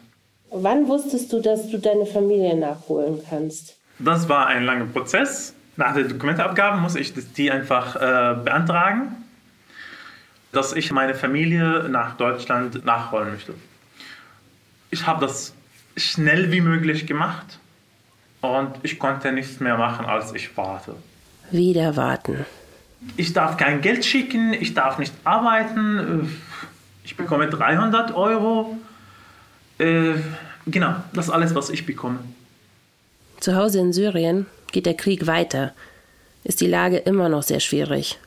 Wann 0.50 0.88
wusstest 0.88 1.32
du, 1.32 1.40
dass 1.40 1.70
du 1.70 1.78
deine 1.78 2.06
Familie 2.06 2.56
nachholen 2.56 3.20
kannst? 3.28 3.76
Das 3.98 4.28
war 4.28 4.46
ein 4.46 4.64
langer 4.64 4.86
Prozess. 4.86 5.54
Nach 5.76 5.94
der 5.94 6.04
Dokumenteabgabe 6.04 6.78
muss 6.78 6.96
ich 6.96 7.12
die 7.34 7.50
einfach 7.50 7.96
äh, 7.96 8.34
beantragen, 8.42 9.16
dass 10.52 10.72
ich 10.72 10.92
meine 10.92 11.14
Familie 11.14 11.88
nach 11.88 12.16
Deutschland 12.16 12.84
nachholen 12.84 13.30
möchte. 13.30 13.54
Ich 14.90 15.06
habe 15.06 15.24
das 15.26 15.54
schnell 15.96 16.52
wie 16.52 16.60
möglich 16.60 17.06
gemacht 17.06 17.58
und 18.40 18.72
ich 18.82 18.98
konnte 18.98 19.32
nichts 19.32 19.60
mehr 19.60 19.76
machen, 19.76 20.06
als 20.06 20.32
ich 20.32 20.56
warte. 20.56 20.94
Wieder 21.50 21.96
warten. 21.96 22.46
Ich 23.16 23.32
darf 23.32 23.56
kein 23.56 23.80
Geld 23.80 24.04
schicken, 24.04 24.52
ich 24.52 24.74
darf 24.74 24.98
nicht 24.98 25.12
arbeiten, 25.24 26.36
ich 27.04 27.16
bekomme 27.16 27.48
300 27.48 28.14
Euro. 28.14 28.76
Äh, 29.78 30.14
genau, 30.66 30.96
das 31.12 31.26
ist 31.26 31.30
alles, 31.30 31.54
was 31.54 31.70
ich 31.70 31.86
bekomme. 31.86 32.18
Zu 33.40 33.54
Hause 33.54 33.78
in 33.78 33.92
Syrien 33.92 34.46
geht 34.72 34.86
der 34.86 34.94
Krieg 34.96 35.26
weiter. 35.26 35.72
Ist 36.44 36.60
die 36.60 36.66
Lage 36.66 36.98
immer 36.98 37.28
noch 37.28 37.42
sehr 37.42 37.60
schwierig. 37.60 38.18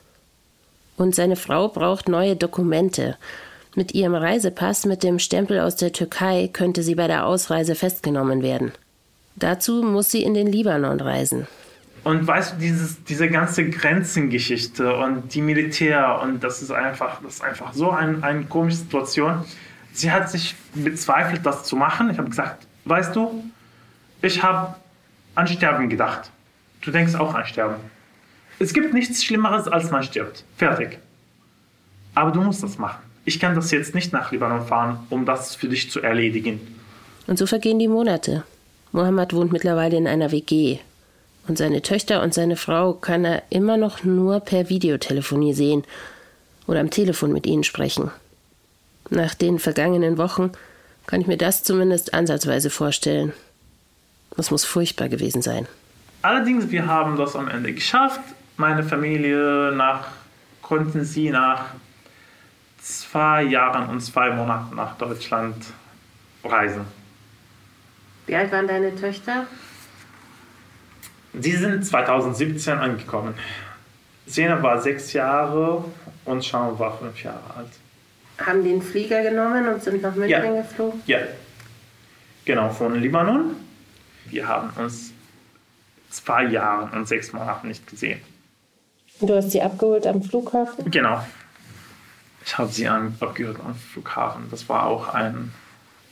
Und 0.96 1.14
seine 1.14 1.36
Frau 1.36 1.68
braucht 1.68 2.08
neue 2.08 2.36
Dokumente. 2.36 3.16
Mit 3.74 3.94
ihrem 3.94 4.14
Reisepass 4.14 4.84
mit 4.84 5.02
dem 5.02 5.18
Stempel 5.18 5.60
aus 5.60 5.76
der 5.76 5.92
Türkei 5.92 6.50
könnte 6.52 6.82
sie 6.82 6.94
bei 6.94 7.06
der 7.06 7.24
Ausreise 7.24 7.74
festgenommen 7.74 8.42
werden. 8.42 8.72
Dazu 9.36 9.82
muss 9.82 10.10
sie 10.10 10.22
in 10.22 10.34
den 10.34 10.46
Libanon 10.46 11.00
reisen. 11.00 11.46
Und 12.04 12.26
weißt 12.26 12.54
du, 12.54 12.56
dieses, 12.58 13.02
diese 13.04 13.28
ganze 13.28 13.68
Grenzengeschichte 13.68 14.94
und 14.96 15.34
die 15.34 15.40
Militär 15.40 16.20
und 16.22 16.42
das 16.42 16.60
ist 16.60 16.72
einfach, 16.72 17.22
das 17.22 17.34
ist 17.34 17.44
einfach 17.44 17.72
so 17.72 17.90
ein, 17.90 18.22
eine 18.24 18.44
komische 18.44 18.78
Situation. 18.78 19.44
Sie 19.92 20.10
hat 20.10 20.28
sich 20.28 20.54
bezweifelt, 20.74 21.46
das 21.46 21.64
zu 21.64 21.76
machen. 21.76 22.10
Ich 22.10 22.18
habe 22.18 22.28
gesagt, 22.28 22.66
weißt 22.84 23.14
du, 23.14 23.44
ich 24.20 24.42
habe 24.42 24.74
an 25.34 25.46
Sterben 25.46 25.88
gedacht. 25.88 26.30
Du 26.80 26.90
denkst 26.90 27.14
auch 27.14 27.34
an 27.34 27.46
Sterben. 27.46 27.76
Es 28.62 28.72
gibt 28.72 28.94
nichts 28.94 29.24
Schlimmeres, 29.24 29.66
als 29.66 29.90
man 29.90 30.04
stirbt. 30.04 30.44
Fertig. 30.56 31.00
Aber 32.14 32.30
du 32.30 32.40
musst 32.40 32.62
das 32.62 32.78
machen. 32.78 33.02
Ich 33.24 33.40
kann 33.40 33.56
das 33.56 33.72
jetzt 33.72 33.92
nicht 33.92 34.12
nach 34.12 34.30
Libanon 34.30 34.64
fahren, 34.64 35.00
um 35.10 35.26
das 35.26 35.56
für 35.56 35.68
dich 35.68 35.90
zu 35.90 36.00
erledigen. 36.00 36.60
Und 37.26 37.40
so 37.40 37.46
vergehen 37.46 37.80
die 37.80 37.88
Monate. 37.88 38.44
Mohammed 38.92 39.34
wohnt 39.34 39.50
mittlerweile 39.50 39.96
in 39.96 40.06
einer 40.06 40.30
WG. 40.30 40.78
Und 41.48 41.58
seine 41.58 41.82
Töchter 41.82 42.22
und 42.22 42.34
seine 42.34 42.54
Frau 42.54 42.92
kann 42.92 43.24
er 43.24 43.42
immer 43.50 43.76
noch 43.76 44.04
nur 44.04 44.38
per 44.38 44.68
Videotelefonie 44.68 45.54
sehen. 45.54 45.82
oder 46.68 46.78
am 46.78 46.90
Telefon 46.90 47.32
mit 47.32 47.46
ihnen 47.46 47.64
sprechen. 47.64 48.12
Nach 49.10 49.34
den 49.34 49.58
vergangenen 49.58 50.18
Wochen 50.18 50.52
kann 51.06 51.20
ich 51.20 51.26
mir 51.26 51.36
das 51.36 51.64
zumindest 51.64 52.14
ansatzweise 52.14 52.70
vorstellen. 52.70 53.32
Das 54.36 54.52
muss 54.52 54.64
furchtbar 54.64 55.08
gewesen 55.08 55.42
sein. 55.42 55.66
Allerdings, 56.22 56.70
wir 56.70 56.86
haben 56.86 57.16
das 57.16 57.34
am 57.34 57.48
Ende 57.48 57.72
geschafft. 57.72 58.20
Meine 58.56 58.82
Familie 58.82 59.72
nach, 59.74 60.08
konnten 60.60 61.04
sie 61.04 61.30
nach 61.30 61.66
zwei 62.78 63.42
Jahren 63.44 63.88
und 63.88 64.00
zwei 64.00 64.30
Monaten 64.30 64.76
nach 64.76 64.96
Deutschland 64.98 65.56
reisen. 66.44 66.84
Wie 68.26 68.36
alt 68.36 68.52
waren 68.52 68.68
deine 68.68 68.94
Töchter? 68.94 69.46
Sie 71.34 71.52
sind 71.56 71.84
2017 71.84 72.78
angekommen. 72.78 73.34
Sena 74.26 74.62
war 74.62 74.80
sechs 74.80 75.12
Jahre 75.12 75.84
und 76.24 76.42
Sean 76.44 76.78
war 76.78 76.98
fünf 76.98 77.22
Jahre 77.22 77.42
alt. 77.56 77.70
Haben 78.46 78.64
den 78.64 78.82
Flieger 78.82 79.22
genommen 79.22 79.66
und 79.68 79.82
sind 79.82 80.02
nach 80.02 80.14
München 80.14 80.30
Ja. 80.30 80.62
geflogen? 80.62 81.00
Ja, 81.06 81.18
genau, 82.44 82.70
von 82.70 82.94
Libanon. 82.96 83.56
Wir 84.26 84.46
haben 84.46 84.70
uns 84.82 85.12
zwei 86.10 86.44
Jahre 86.44 86.94
und 86.96 87.08
sechs 87.08 87.32
Monaten 87.32 87.68
nicht 87.68 87.86
gesehen. 87.86 88.20
Du 89.22 89.34
hast 89.36 89.50
sie 89.52 89.62
abgeholt 89.62 90.06
am 90.06 90.22
Flughafen? 90.22 90.90
Genau. 90.90 91.24
Ich 92.44 92.58
habe 92.58 92.70
sie 92.72 92.88
an- 92.88 93.14
abgehört 93.20 93.58
am 93.64 93.74
Flughafen. 93.74 94.44
Das 94.50 94.68
war 94.68 94.86
auch 94.86 95.08
ein, 95.14 95.52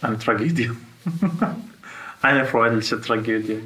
eine 0.00 0.18
Tragödie. 0.18 0.70
eine 2.22 2.44
freudige 2.44 3.00
Tragödie. 3.00 3.60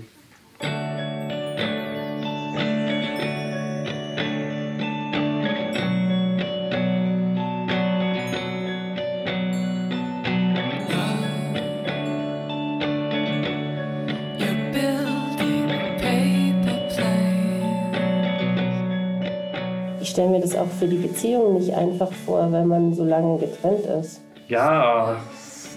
Für 20.84 20.90
die 20.90 20.98
Beziehung 20.98 21.54
nicht 21.54 21.72
einfach 21.72 22.12
vor, 22.26 22.52
wenn 22.52 22.68
man 22.68 22.92
so 22.92 23.04
lange 23.04 23.38
getrennt 23.38 23.86
ist. 23.86 24.20
Ja, 24.48 25.16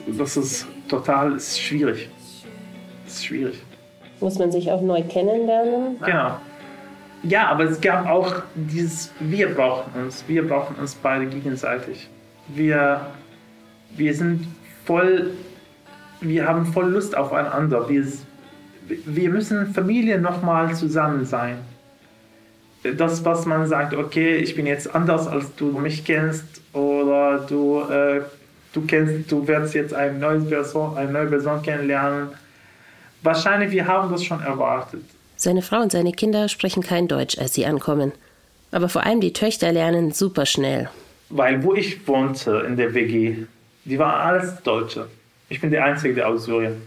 das 0.05 0.35
ist 0.35 0.67
total 0.89 1.37
ist 1.37 1.61
schwierig. 1.61 2.09
Das 3.05 3.13
ist 3.13 3.25
schwierig. 3.25 3.63
Muss 4.19 4.37
man 4.37 4.51
sich 4.51 4.69
auch 4.69 4.81
neu 4.81 5.01
kennenlernen? 5.03 5.97
Genau. 6.03 6.31
Ja, 7.23 7.47
aber 7.47 7.63
es 7.63 7.79
gab 7.79 8.05
auch 8.05 8.33
dieses, 8.55 9.13
wir 9.21 9.55
brauchen 9.55 9.93
uns, 10.01 10.25
wir 10.27 10.45
brauchen 10.45 10.75
uns 10.75 10.93
beide 10.95 11.25
gegenseitig. 11.27 12.09
Wir, 12.49 12.99
wir 13.95 14.13
sind 14.13 14.45
voll, 14.83 15.31
wir 16.19 16.45
haben 16.45 16.65
voll 16.65 16.89
Lust 16.89 17.15
aufeinander. 17.15 17.87
Wir, 17.87 18.05
wir 18.89 19.29
müssen 19.29 19.73
Familie 19.73 20.19
nochmal 20.19 20.75
zusammen 20.75 21.23
sein. 21.23 21.59
Das, 22.95 23.25
was 23.25 23.45
man 23.45 23.67
sagt, 23.67 23.93
okay, 23.93 24.37
ich 24.37 24.55
bin 24.55 24.65
jetzt 24.65 24.93
anders, 24.93 25.27
als 25.27 25.55
du 25.55 25.65
mich 25.79 26.05
kennst, 26.05 26.45
oder 26.73 27.39
du, 27.39 27.81
äh, 27.81 28.21
du 28.73 28.85
kennst, 28.85 29.31
du 29.31 29.47
wirst 29.47 29.73
jetzt 29.73 29.93
eine 29.93 30.17
neue 30.17 30.41
Person, 30.41 30.97
eine 30.97 31.11
neue 31.11 31.27
Person 31.27 31.61
kennenlernen. 31.61 32.29
Wahrscheinlich, 33.23 33.71
wir 33.71 33.87
haben 33.87 34.11
das 34.11 34.23
schon 34.23 34.41
erwartet. 34.41 35.01
Seine 35.35 35.61
Frau 35.61 35.81
und 35.81 35.91
seine 35.91 36.11
Kinder 36.11 36.49
sprechen 36.49 36.83
kein 36.83 37.07
Deutsch, 37.07 37.37
als 37.37 37.53
sie 37.53 37.65
ankommen. 37.65 38.11
Aber 38.71 38.89
vor 38.89 39.05
allem 39.05 39.21
die 39.21 39.33
Töchter 39.33 39.71
lernen 39.71 40.11
super 40.11 40.45
schnell. 40.45 40.89
Weil 41.29 41.63
wo 41.63 41.73
ich 41.73 42.07
wohnte 42.07 42.63
in 42.67 42.77
der 42.77 42.93
WG, 42.93 43.35
die 43.85 43.99
waren 43.99 44.21
alles 44.27 44.61
Deutsche. 44.63 45.07
Ich 45.49 45.61
bin 45.61 45.71
der 45.71 45.85
Einzige 45.85 46.15
der 46.15 46.27
aus 46.27 46.45
Syrien. 46.45 46.81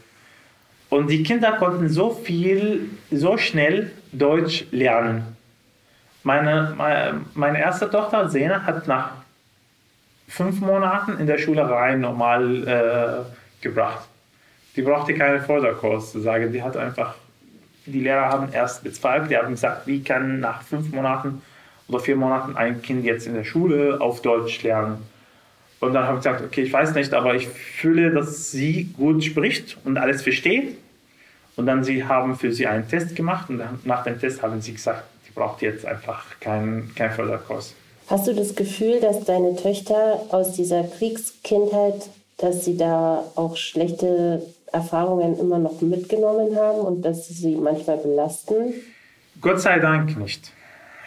Und 0.88 1.08
die 1.08 1.22
Kinder 1.22 1.52
konnten 1.52 1.88
so 1.88 2.10
viel, 2.10 2.90
so 3.10 3.36
schnell 3.36 3.92
Deutsch 4.12 4.64
lernen. 4.72 5.36
Meine, 6.22 7.24
meine, 7.34 7.60
erste 7.60 7.90
Tochter, 7.90 8.28
Sena, 8.28 8.62
hat 8.62 8.86
nach 8.86 9.12
fünf 10.28 10.60
Monaten 10.60 11.18
in 11.18 11.26
der 11.26 11.38
Schulerei 11.38 11.94
normal 11.94 12.68
äh, 12.68 13.62
gebracht. 13.62 14.06
Die 14.76 14.82
brauchte 14.82 15.14
keinen 15.14 15.40
Förderkurs 15.40 16.12
zu 16.12 16.20
sagen. 16.20 16.52
Die 16.52 16.62
hat 16.62 16.76
einfach, 16.76 17.14
die 17.86 18.00
Lehrer 18.00 18.28
haben 18.28 18.52
erst 18.52 18.84
bezweifelt, 18.84 19.30
die 19.30 19.36
haben 19.36 19.50
gesagt, 19.50 19.86
wie 19.86 20.02
kann 20.02 20.40
nach 20.40 20.62
fünf 20.62 20.92
Monaten 20.92 21.42
oder 21.88 22.00
vier 22.00 22.16
Monaten 22.16 22.56
ein 22.56 22.82
Kind 22.82 23.04
jetzt 23.04 23.26
in 23.26 23.34
der 23.34 23.44
Schule 23.44 24.00
auf 24.00 24.22
Deutsch 24.22 24.62
lernen. 24.62 24.98
Und 25.80 25.94
dann 25.94 26.04
habe 26.04 26.18
ich 26.18 26.24
gesagt, 26.24 26.42
okay, 26.44 26.62
ich 26.62 26.72
weiß 26.72 26.94
nicht, 26.94 27.14
aber 27.14 27.34
ich 27.34 27.48
fühle, 27.48 28.10
dass 28.10 28.50
sie 28.50 28.92
gut 28.96 29.24
spricht 29.24 29.78
und 29.84 29.96
alles 29.96 30.22
versteht. 30.22 30.76
Und 31.56 31.66
dann 31.66 31.82
sie 31.82 32.04
haben 32.04 32.36
für 32.36 32.52
sie 32.52 32.66
einen 32.66 32.86
Test 32.88 33.16
gemacht 33.16 33.50
und 33.50 33.86
nach 33.86 34.04
dem 34.04 34.20
Test 34.20 34.42
haben 34.42 34.60
sie 34.60 34.74
gesagt, 34.74 35.02
braucht 35.34 35.62
jetzt 35.62 35.84
einfach 35.84 36.38
keinen 36.40 36.94
kein 36.94 37.10
Förderkurs. 37.10 37.74
Hast 38.08 38.26
du 38.26 38.34
das 38.34 38.54
Gefühl, 38.56 39.00
dass 39.00 39.24
deine 39.24 39.54
Töchter 39.56 40.20
aus 40.30 40.52
dieser 40.52 40.84
Kriegskindheit, 40.84 42.10
dass 42.38 42.64
sie 42.64 42.76
da 42.76 43.24
auch 43.36 43.56
schlechte 43.56 44.42
Erfahrungen 44.72 45.38
immer 45.38 45.58
noch 45.58 45.80
mitgenommen 45.80 46.56
haben 46.56 46.80
und 46.80 47.02
dass 47.02 47.28
sie 47.28 47.34
sie 47.34 47.56
manchmal 47.56 47.98
belasten? 47.98 48.74
Gott 49.40 49.60
sei 49.60 49.78
Dank 49.78 50.18
nicht. 50.18 50.52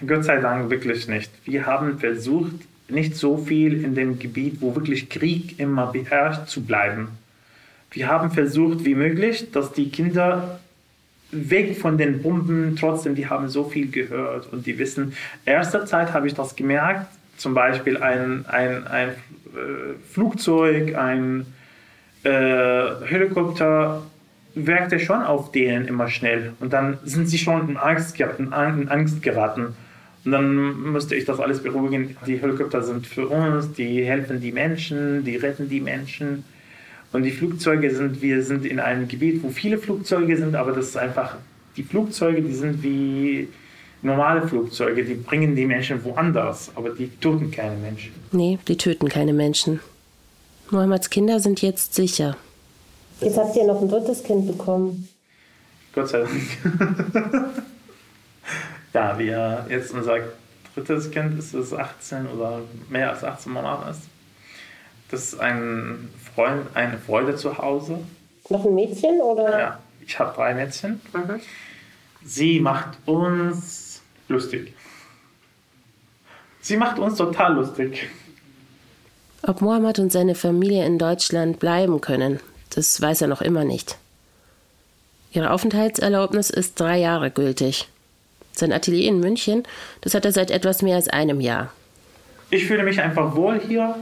Gott 0.06 0.26
sei 0.26 0.38
Dank 0.38 0.70
wirklich 0.70 1.08
nicht. 1.08 1.32
Wir 1.46 1.66
haben 1.66 2.00
versucht, 2.00 2.54
nicht 2.90 3.16
so 3.16 3.38
viel 3.38 3.84
in 3.84 3.96
dem 3.96 4.20
Gebiet, 4.20 4.62
wo 4.62 4.76
wirklich 4.76 5.10
Krieg 5.10 5.60
immer 5.60 5.88
beherrscht, 5.88 6.48
zu 6.48 6.62
bleiben. 6.64 7.10
Wir 7.92 8.08
haben 8.08 8.32
versucht, 8.32 8.86
wie 8.86 8.96
möglich, 8.96 9.52
dass 9.52 9.72
die 9.72 9.90
Kinder 9.90 10.60
weg 11.34 11.78
von 11.78 11.98
den 11.98 12.22
Bomben, 12.22 12.76
trotzdem, 12.80 13.16
die 13.16 13.28
haben 13.28 13.50
so 13.50 13.64
viel 13.66 13.90
gehört 13.90 14.52
und 14.52 14.66
die 14.66 14.78
wissen, 14.78 15.14
erster 15.46 15.86
Zeit 15.86 16.14
habe 16.14 16.28
ich 16.28 16.34
das 16.34 16.56
gemerkt, 16.56 17.08
zum 17.38 17.54
Beispiel 17.54 17.98
ein, 17.98 18.46
ein, 18.48 18.88
ein 18.88 19.10
äh, 19.10 19.14
Flugzeug, 20.12 20.96
ein 20.96 21.46
äh, 22.24 22.30
Helikopter 23.06 24.04
wirkte 24.56 25.00
schon 25.00 25.24
auf 25.24 25.52
denen 25.52 25.88
immer 25.88 26.10
schnell 26.10 26.54
und 26.60 26.74
dann 26.74 27.00
sind 27.04 27.28
sie 27.28 27.38
schon 27.38 27.70
in 27.70 27.78
Angst, 27.78 28.20
in 28.20 28.54
Angst 28.54 29.22
geraten. 29.22 29.76
Und 30.26 30.32
dann 30.32 30.92
musste 30.92 31.16
ich 31.16 31.26
das 31.26 31.40
alles 31.40 31.62
beruhigen. 31.62 32.16
Die 32.26 32.38
Helikopter 32.38 32.82
sind 32.82 33.06
für 33.06 33.28
uns, 33.28 33.74
die 33.74 34.06
helfen 34.06 34.40
die 34.40 34.54
Menschen, 34.54 35.26
die 35.26 35.36
retten 35.36 35.68
die 35.68 35.82
Menschen. 35.82 36.46
Und 37.14 37.24
die 37.24 37.32
Flugzeuge 37.32 37.94
sind, 37.96 38.22
wir 38.22 38.44
sind 38.44 38.66
in 38.66 38.80
einem 38.80 39.08
Gebiet, 39.08 39.44
wo 39.44 39.50
viele 39.50 39.78
Flugzeuge 39.78 40.36
sind, 40.36 40.56
aber 40.56 40.72
das 40.72 40.88
ist 40.88 40.98
einfach, 40.98 41.38
die 41.78 41.84
Flugzeuge, 41.84 42.42
die 42.42 42.54
sind 42.54 42.84
wie 42.84 43.48
normale 44.02 44.48
Flugzeuge, 44.48 45.06
die 45.06 45.14
bringen 45.14 45.56
die 45.56 45.66
Menschen 45.66 46.04
woanders, 46.04 46.72
aber 46.76 46.90
die 46.90 47.08
töten 47.20 47.52
keine 47.52 47.76
Menschen. 47.78 48.12
Nee, 48.32 48.58
die 48.68 48.78
töten 48.78 49.08
keine 49.10 49.32
Menschen. 49.32 49.80
Mohammeds 50.72 51.10
Kinder 51.10 51.40
sind 51.40 51.62
jetzt 51.62 51.94
sicher. 51.94 52.36
Jetzt 53.22 53.38
habt 53.38 53.56
ihr 53.56 53.66
noch 53.66 53.82
ein 53.82 53.90
drittes 53.90 54.24
Kind 54.24 54.48
bekommen. 54.48 55.08
Gott 55.94 56.10
sei 56.10 56.22
Dank. 56.22 57.44
ja, 58.94 59.20
wir 59.20 59.68
jetzt 59.70 59.94
unser 59.94 60.18
drittes 60.74 61.12
Kind 61.12 61.38
ist 61.38 61.54
es 61.54 61.74
18 61.74 62.26
oder 62.28 62.62
mehr 62.90 63.12
als 63.12 63.24
18 63.24 63.54
Monate 63.54 63.92
ist. 63.92 64.02
Das 65.14 65.26
ist 65.26 65.40
ein 65.40 66.10
Freund, 66.34 66.66
eine 66.74 66.98
Freude 66.98 67.36
zu 67.36 67.56
Hause. 67.60 68.00
Noch 68.50 68.66
ein 68.66 68.74
Mädchen 68.74 69.22
oder? 69.22 69.60
Ja, 69.60 69.80
ich 70.04 70.18
habe 70.18 70.34
drei 70.36 70.56
Mädchen. 70.56 71.00
Sie 72.26 72.60
macht 72.60 72.98
uns 73.06 74.02
lustig. 74.28 74.74
Sie 76.62 76.78
macht 76.78 76.98
uns 76.98 77.20
total 77.20 77.54
lustig. 77.54 78.10
Ob 79.44 79.62
Mohammed 79.62 80.00
und 80.00 80.12
seine 80.12 80.34
Familie 80.34 80.84
in 80.84 80.98
Deutschland 80.98 81.60
bleiben 81.60 82.02
können, 82.02 82.40
das 82.74 83.00
weiß 83.00 83.22
er 83.22 83.28
noch 83.28 83.44
immer 83.44 83.66
nicht. 83.66 84.00
Ihre 85.32 85.52
Aufenthaltserlaubnis 85.52 86.50
ist 86.50 86.80
drei 86.80 86.98
Jahre 86.98 87.30
gültig. 87.30 87.88
Sein 88.54 88.74
Atelier 88.74 89.10
in 89.10 89.20
München, 89.20 89.62
das 90.02 90.16
hat 90.16 90.26
er 90.26 90.32
seit 90.32 90.50
etwas 90.50 90.82
mehr 90.82 90.96
als 90.96 91.08
einem 91.08 91.40
Jahr. 91.40 91.72
Ich 92.50 92.66
fühle 92.66 92.82
mich 92.82 93.00
einfach 93.00 93.36
wohl 93.36 93.60
hier 93.60 93.96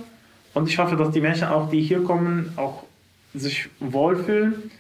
und 0.54 0.68
ich 0.70 0.78
hoffe, 0.78 0.96
dass 0.96 1.12
die 1.12 1.22
Menschen 1.22 1.48
auch, 1.48 1.70
die 1.70 1.82
hier 1.82 2.04
kommen, 2.04 2.54
auch 2.58 2.84
sich 3.34 3.70
wohlfühlen. 3.80 4.72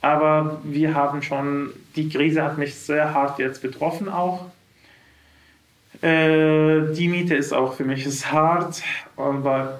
Aber 0.00 0.60
wir 0.64 0.94
haben 0.94 1.22
schon, 1.22 1.70
die 1.96 2.08
Krise 2.10 2.42
hat 2.42 2.58
mich 2.58 2.74
sehr 2.74 3.14
hart 3.14 3.38
jetzt 3.38 3.62
betroffen 3.62 4.08
auch. 4.08 4.46
Äh, 6.02 6.92
die 6.92 7.08
Miete 7.08 7.34
ist 7.34 7.52
auch 7.52 7.74
für 7.74 7.84
mich 7.84 8.04
ist 8.04 8.30
hart, 8.32 8.82
aber 9.16 9.78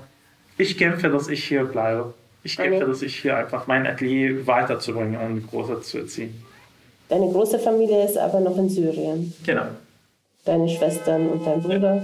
ich 0.57 0.79
kämpfe, 0.79 1.09
dass 1.11 1.29
ich 1.29 1.45
hier 1.45 1.65
bleibe. 1.65 2.15
Ich 2.43 2.57
kämpfe, 2.57 2.77
Okay. 2.77 2.87
dass 2.87 3.03
ich 3.03 3.17
hier 3.21 3.37
einfach 3.37 3.67
mein 3.67 3.87
Atelier 3.87 4.47
weiterzubringen 4.47 5.21
und 5.21 5.47
größer 5.51 5.83
zu 5.83 5.99
erziehen. 5.99 6.43
Deine 7.09 7.31
große 7.31 7.59
Familie 7.59 8.05
ist 8.07 8.17
aber 8.17 8.41
noch 8.41 8.57
in 8.57 8.69
Syrien. 8.69 9.35
Genau. 9.45 9.67
Deine 10.45 10.69
Schwestern 10.69 11.29
und 11.29 11.47
dein 11.47 11.63
Bruder. 11.63 12.03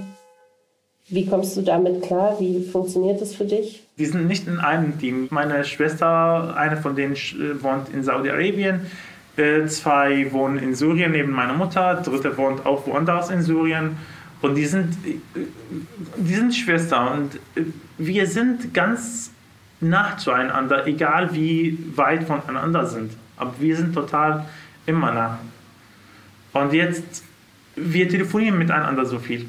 Wie 1.09 1.27
kommst 1.27 1.57
du 1.57 1.63
damit 1.63 2.03
klar? 2.03 2.37
Wie 2.39 2.63
funktioniert 2.63 3.21
das 3.21 3.35
für 3.35 3.45
dich? 3.45 3.83
Die 3.99 4.07
sind 4.07 4.29
nicht 4.29 4.47
in 4.47 4.59
einem 4.59 4.99
Team. 4.99 5.27
Meine 5.31 5.65
Schwester, 5.65 6.57
eine 6.57 6.77
von 6.77 6.95
denen 6.95 7.15
äh, 7.15 7.63
wohnt 7.63 7.89
in 7.89 8.05
Saudi-Arabien, 8.05 8.87
äh, 9.37 9.67
zwei 9.67 10.31
wohnen 10.33 10.59
in 10.59 10.75
Syrien 10.75 11.13
neben 11.13 11.33
meiner 11.33 11.55
Mutter, 11.55 11.95
dritte 12.05 12.37
wohnt 12.37 12.65
auch 12.65 12.87
woanders 12.87 13.31
in 13.31 13.43
Syrien. 13.43 13.97
Und 14.41 14.55
die 14.55 14.67
sind, 14.67 14.95
äh, 15.05 15.17
die 16.17 16.35
sind 16.35 16.55
Schwestern 16.55 17.09
und 17.09 17.41
wir 17.99 18.27
sind 18.27 18.73
ganz 18.73 19.33
nah 19.81 20.17
zueinander, 20.17 20.87
egal 20.87 21.35
wie 21.35 21.79
weit 21.97 22.25
voneinander 22.25 22.87
sind. 22.87 23.13
Aber 23.37 23.55
wir 23.59 23.77
sind 23.77 23.95
total 23.95 24.47
immer 24.87 25.13
nah. 25.13 25.39
Und 26.53 26.73
jetzt, 26.73 27.25
wir 27.77 28.09
telefonieren 28.09 28.59
miteinander 28.59 29.07
so 29.07 29.19
viel. 29.19 29.47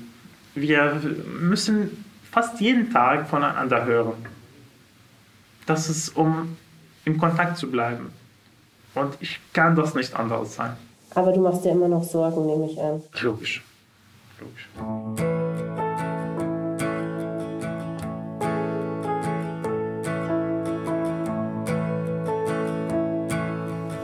Wir 0.53 1.01
müssen 1.39 2.05
fast 2.29 2.59
jeden 2.59 2.91
Tag 2.91 3.29
voneinander 3.29 3.85
hören. 3.85 4.25
Das 5.65 5.89
ist, 5.89 6.09
um 6.09 6.57
im 7.05 7.17
Kontakt 7.17 7.57
zu 7.57 7.69
bleiben. 7.69 8.11
Und 8.95 9.15
ich 9.19 9.39
kann 9.53 9.75
das 9.75 9.95
nicht 9.95 10.15
anders 10.15 10.55
sein. 10.55 10.75
Aber 11.15 11.31
du 11.31 11.41
machst 11.41 11.63
dir 11.63 11.71
immer 11.71 11.87
noch 11.87 12.03
Sorgen, 12.03 12.45
nehme 12.45 12.69
ich 12.69 12.79
an. 12.79 13.01
Logisch. 13.21 13.63
Logisch. 14.39 14.67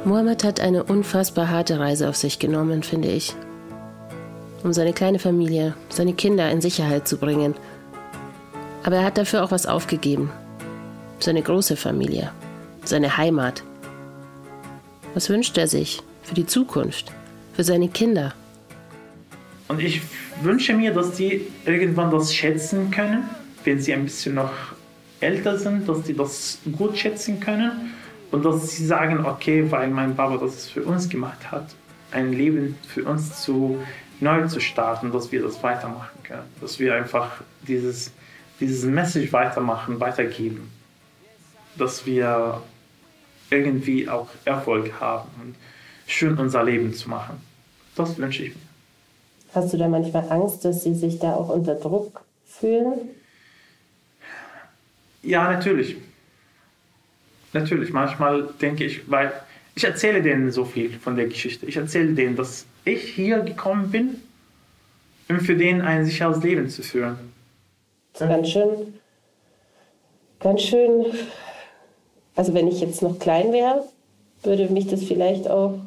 Mohammed 0.05 0.45
hat 0.45 0.61
eine 0.61 0.85
unfassbar 0.85 1.49
harte 1.49 1.79
Reise 1.79 2.07
auf 2.07 2.15
sich 2.15 2.39
genommen, 2.39 2.81
finde 2.83 3.09
ich. 3.09 3.35
Um 4.63 4.73
seine 4.73 4.93
kleine 4.93 5.19
Familie, 5.19 5.75
seine 5.89 6.13
Kinder 6.13 6.49
in 6.51 6.61
Sicherheit 6.61 7.07
zu 7.07 7.17
bringen. 7.17 7.55
Aber 8.83 8.97
er 8.97 9.05
hat 9.05 9.17
dafür 9.17 9.43
auch 9.43 9.51
was 9.51 9.65
aufgegeben. 9.65 10.31
Seine 11.19 11.41
große 11.41 11.75
Familie, 11.75 12.31
seine 12.83 13.17
Heimat. 13.17 13.63
Was 15.13 15.29
wünscht 15.29 15.57
er 15.57 15.67
sich 15.67 16.01
für 16.23 16.35
die 16.35 16.45
Zukunft, 16.45 17.11
für 17.53 17.63
seine 17.63 17.89
Kinder? 17.89 18.33
Und 19.67 19.81
ich 19.81 20.01
wünsche 20.41 20.73
mir, 20.73 20.93
dass 20.93 21.13
die 21.13 21.47
irgendwann 21.65 22.11
das 22.11 22.33
schätzen 22.33 22.91
können, 22.91 23.23
wenn 23.63 23.79
sie 23.79 23.93
ein 23.93 24.05
bisschen 24.05 24.35
noch 24.35 24.51
älter 25.19 25.57
sind, 25.57 25.87
dass 25.89 26.03
die 26.03 26.13
das 26.13 26.59
gut 26.77 26.97
schätzen 26.97 27.39
können 27.39 27.93
und 28.31 28.45
dass 28.45 28.71
sie 28.71 28.85
sagen, 28.85 29.25
okay, 29.25 29.65
weil 29.69 29.89
mein 29.89 30.15
Papa 30.15 30.37
das 30.37 30.67
für 30.67 30.83
uns 30.83 31.09
gemacht 31.09 31.51
hat, 31.51 31.67
ein 32.11 32.33
Leben 32.33 32.75
für 32.87 33.03
uns 33.03 33.41
zu 33.41 33.77
neu 34.19 34.47
zu 34.47 34.59
starten, 34.59 35.11
dass 35.11 35.31
wir 35.31 35.41
das 35.41 35.61
weitermachen 35.63 36.23
können, 36.23 36.49
dass 36.61 36.79
wir 36.79 36.95
einfach 36.95 37.41
dieses, 37.67 38.11
dieses 38.59 38.83
Message 38.85 39.31
weitermachen, 39.31 39.99
weitergeben, 39.99 40.71
dass 41.77 42.05
wir 42.05 42.61
irgendwie 43.49 44.09
auch 44.09 44.27
Erfolg 44.45 44.99
haben 44.99 45.29
und 45.41 45.55
schön 46.07 46.37
unser 46.37 46.63
Leben 46.63 46.93
zu 46.93 47.09
machen. 47.09 47.41
Das 47.95 48.17
wünsche 48.17 48.43
ich 48.43 48.49
mir. 48.55 48.61
Hast 49.53 49.73
du 49.73 49.77
da 49.77 49.87
manchmal 49.87 50.29
Angst, 50.31 50.65
dass 50.65 50.83
sie 50.83 50.93
sich 50.93 51.19
da 51.19 51.33
auch 51.33 51.49
unter 51.49 51.75
Druck 51.75 52.21
fühlen? 52.45 53.09
Ja, 55.23 55.51
natürlich. 55.51 55.97
Natürlich, 57.53 57.91
manchmal 57.91 58.49
denke 58.61 58.85
ich, 58.85 59.09
weil 59.09 59.31
ich 59.75 59.83
erzähle 59.83 60.21
denen 60.21 60.51
so 60.51 60.65
viel 60.65 60.91
von 60.99 61.15
der 61.15 61.27
Geschichte. 61.27 61.65
Ich 61.65 61.77
erzähle 61.77 62.13
denen, 62.13 62.35
dass 62.35 62.65
ich 62.87 63.13
hier 63.13 63.39
gekommen 63.39 63.91
bin, 63.91 64.21
um 65.29 65.39
für 65.39 65.55
denen 65.55 65.81
ein 65.81 66.05
sicheres 66.05 66.43
Leben 66.43 66.69
zu 66.69 66.81
führen. 66.81 67.17
Das 68.13 68.21
ist 68.21 68.27
ganz 68.29 68.49
schön, 68.49 68.93
ganz 70.39 70.61
schön. 70.61 71.05
Also 72.35 72.53
wenn 72.53 72.67
ich 72.67 72.81
jetzt 72.81 73.01
noch 73.01 73.19
klein 73.19 73.51
wäre, 73.51 73.83
würde 74.43 74.69
mich 74.69 74.87
das 74.87 75.03
vielleicht 75.03 75.49
auch, 75.49 75.79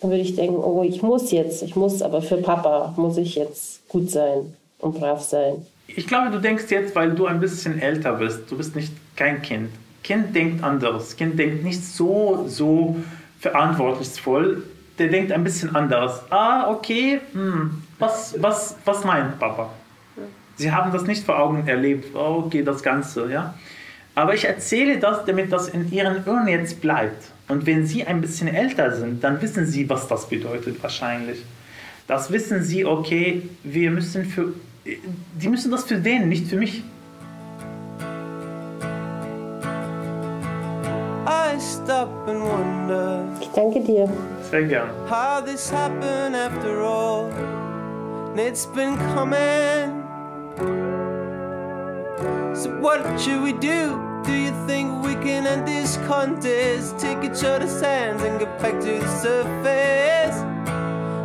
dann 0.00 0.10
würde 0.10 0.22
ich 0.22 0.36
denken, 0.36 0.56
oh, 0.56 0.82
ich 0.82 1.02
muss 1.02 1.30
jetzt, 1.30 1.62
ich 1.62 1.76
muss, 1.76 2.02
aber 2.02 2.22
für 2.22 2.38
Papa 2.38 2.94
muss 2.96 3.16
ich 3.16 3.34
jetzt 3.36 3.88
gut 3.88 4.10
sein 4.10 4.54
und 4.78 4.98
brav 4.98 5.22
sein. 5.22 5.64
Ich 5.88 6.06
glaube, 6.06 6.30
du 6.30 6.40
denkst 6.40 6.64
jetzt, 6.70 6.94
weil 6.94 7.12
du 7.12 7.26
ein 7.26 7.40
bisschen 7.40 7.80
älter 7.80 8.14
bist, 8.14 8.50
du 8.50 8.56
bist 8.56 8.74
nicht 8.74 8.92
kein 9.14 9.40
Kind. 9.42 9.70
Kind 10.02 10.34
denkt 10.34 10.62
anders. 10.62 11.16
Kind 11.16 11.38
denkt 11.38 11.64
nicht 11.64 11.84
so, 11.84 12.44
so 12.46 12.96
verantwortungsvoll. 13.40 14.62
Der 14.98 15.08
denkt 15.08 15.32
ein 15.32 15.44
bisschen 15.44 15.74
anders. 15.76 16.22
Ah, 16.30 16.70
okay, 16.70 17.20
hm, 17.32 17.82
was, 17.98 18.34
was, 18.40 18.76
was 18.84 19.04
meint 19.04 19.38
Papa? 19.38 19.70
Sie 20.56 20.72
haben 20.72 20.90
das 20.90 21.02
nicht 21.02 21.24
vor 21.24 21.38
Augen 21.38 21.66
erlebt. 21.66 22.14
Oh, 22.14 22.44
okay, 22.46 22.62
das 22.62 22.82
Ganze, 22.82 23.30
ja. 23.30 23.54
Aber 24.14 24.34
ich 24.34 24.46
erzähle 24.46 24.98
das, 24.98 25.26
damit 25.26 25.52
das 25.52 25.68
in 25.68 25.92
ihren 25.92 26.26
Ohren 26.26 26.48
jetzt 26.48 26.80
bleibt. 26.80 27.30
Und 27.48 27.66
wenn 27.66 27.86
sie 27.86 28.06
ein 28.06 28.22
bisschen 28.22 28.48
älter 28.48 28.96
sind, 28.96 29.22
dann 29.22 29.40
wissen 29.42 29.66
sie, 29.66 29.88
was 29.90 30.08
das 30.08 30.28
bedeutet 30.28 30.82
wahrscheinlich. 30.82 31.44
Das 32.06 32.30
wissen 32.30 32.62
sie, 32.62 32.86
okay, 32.86 33.42
wir 33.62 33.90
müssen 33.90 34.24
für, 34.24 34.54
die 34.84 35.48
müssen 35.48 35.70
das 35.70 35.84
für 35.84 35.96
den, 35.96 36.30
nicht 36.30 36.48
für 36.48 36.56
mich. 36.56 36.82
Ich 43.40 43.48
danke 43.48 43.80
dir. 43.80 44.08
How 45.06 45.42
this 45.42 45.68
happened 45.68 46.34
after 46.34 46.80
all. 46.80 47.26
And 47.26 48.40
it's 48.40 48.64
been 48.64 48.96
coming. 48.96 50.02
So, 52.56 52.70
what 52.80 53.20
should 53.20 53.42
we 53.42 53.52
do? 53.52 54.00
Do 54.24 54.32
you 54.32 54.52
think 54.66 55.04
we 55.04 55.12
can 55.16 55.46
end 55.46 55.68
this 55.68 55.98
contest? 56.08 56.98
Take 56.98 57.22
each 57.22 57.44
other's 57.44 57.82
hands 57.82 58.22
and 58.22 58.40
get 58.40 58.58
back 58.58 58.80
to 58.80 58.98
the 58.98 59.20
surface. 59.20 60.36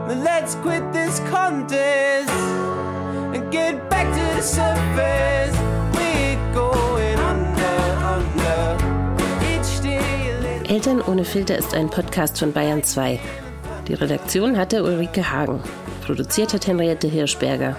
Then 0.09 0.25
let's 0.25 0.55
quit 0.55 0.91
this 0.91 1.19
contest 1.29 2.29
and 2.29 3.49
get 3.49 3.89
back 3.89 4.07
to 4.13 4.35
the 4.35 4.41
surface. 4.41 5.70
Eltern 10.71 11.01
ohne 11.01 11.25
Filter 11.25 11.57
ist 11.57 11.73
ein 11.73 11.89
Podcast 11.89 12.39
von 12.39 12.53
Bayern 12.53 12.81
2. 12.81 13.19
Die 13.89 13.93
Redaktion 13.93 14.55
hatte 14.55 14.85
Ulrike 14.85 15.29
Hagen. 15.29 15.61
Produziert 16.05 16.53
hat 16.53 16.65
Henriette 16.65 17.09
Hirschberger. 17.09 17.75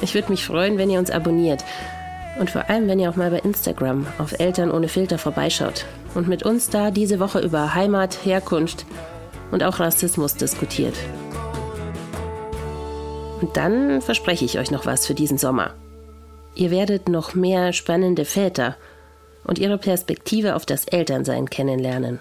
Ich 0.00 0.12
würde 0.12 0.30
mich 0.30 0.44
freuen, 0.44 0.76
wenn 0.76 0.90
ihr 0.90 0.98
uns 0.98 1.12
abonniert. 1.12 1.64
Und 2.40 2.50
vor 2.50 2.68
allem, 2.68 2.88
wenn 2.88 2.98
ihr 2.98 3.08
auch 3.08 3.14
mal 3.14 3.30
bei 3.30 3.38
Instagram 3.38 4.08
auf 4.18 4.40
Eltern 4.40 4.72
ohne 4.72 4.88
Filter 4.88 5.18
vorbeischaut 5.18 5.86
und 6.16 6.26
mit 6.26 6.42
uns 6.42 6.68
da 6.68 6.90
diese 6.90 7.20
Woche 7.20 7.38
über 7.38 7.76
Heimat, 7.76 8.24
Herkunft 8.24 8.84
und 9.52 9.62
auch 9.62 9.78
Rassismus 9.78 10.34
diskutiert. 10.34 10.96
Und 13.40 13.56
dann 13.56 14.02
verspreche 14.02 14.44
ich 14.44 14.58
euch 14.58 14.72
noch 14.72 14.84
was 14.84 15.06
für 15.06 15.14
diesen 15.14 15.38
Sommer. 15.38 15.74
Ihr 16.56 16.72
werdet 16.72 17.08
noch 17.08 17.36
mehr 17.36 17.72
spannende 17.72 18.24
Väter 18.24 18.74
und 19.48 19.58
ihre 19.58 19.78
Perspektive 19.78 20.54
auf 20.54 20.66
das 20.66 20.84
Elternsein 20.84 21.50
kennenlernen. 21.50 22.20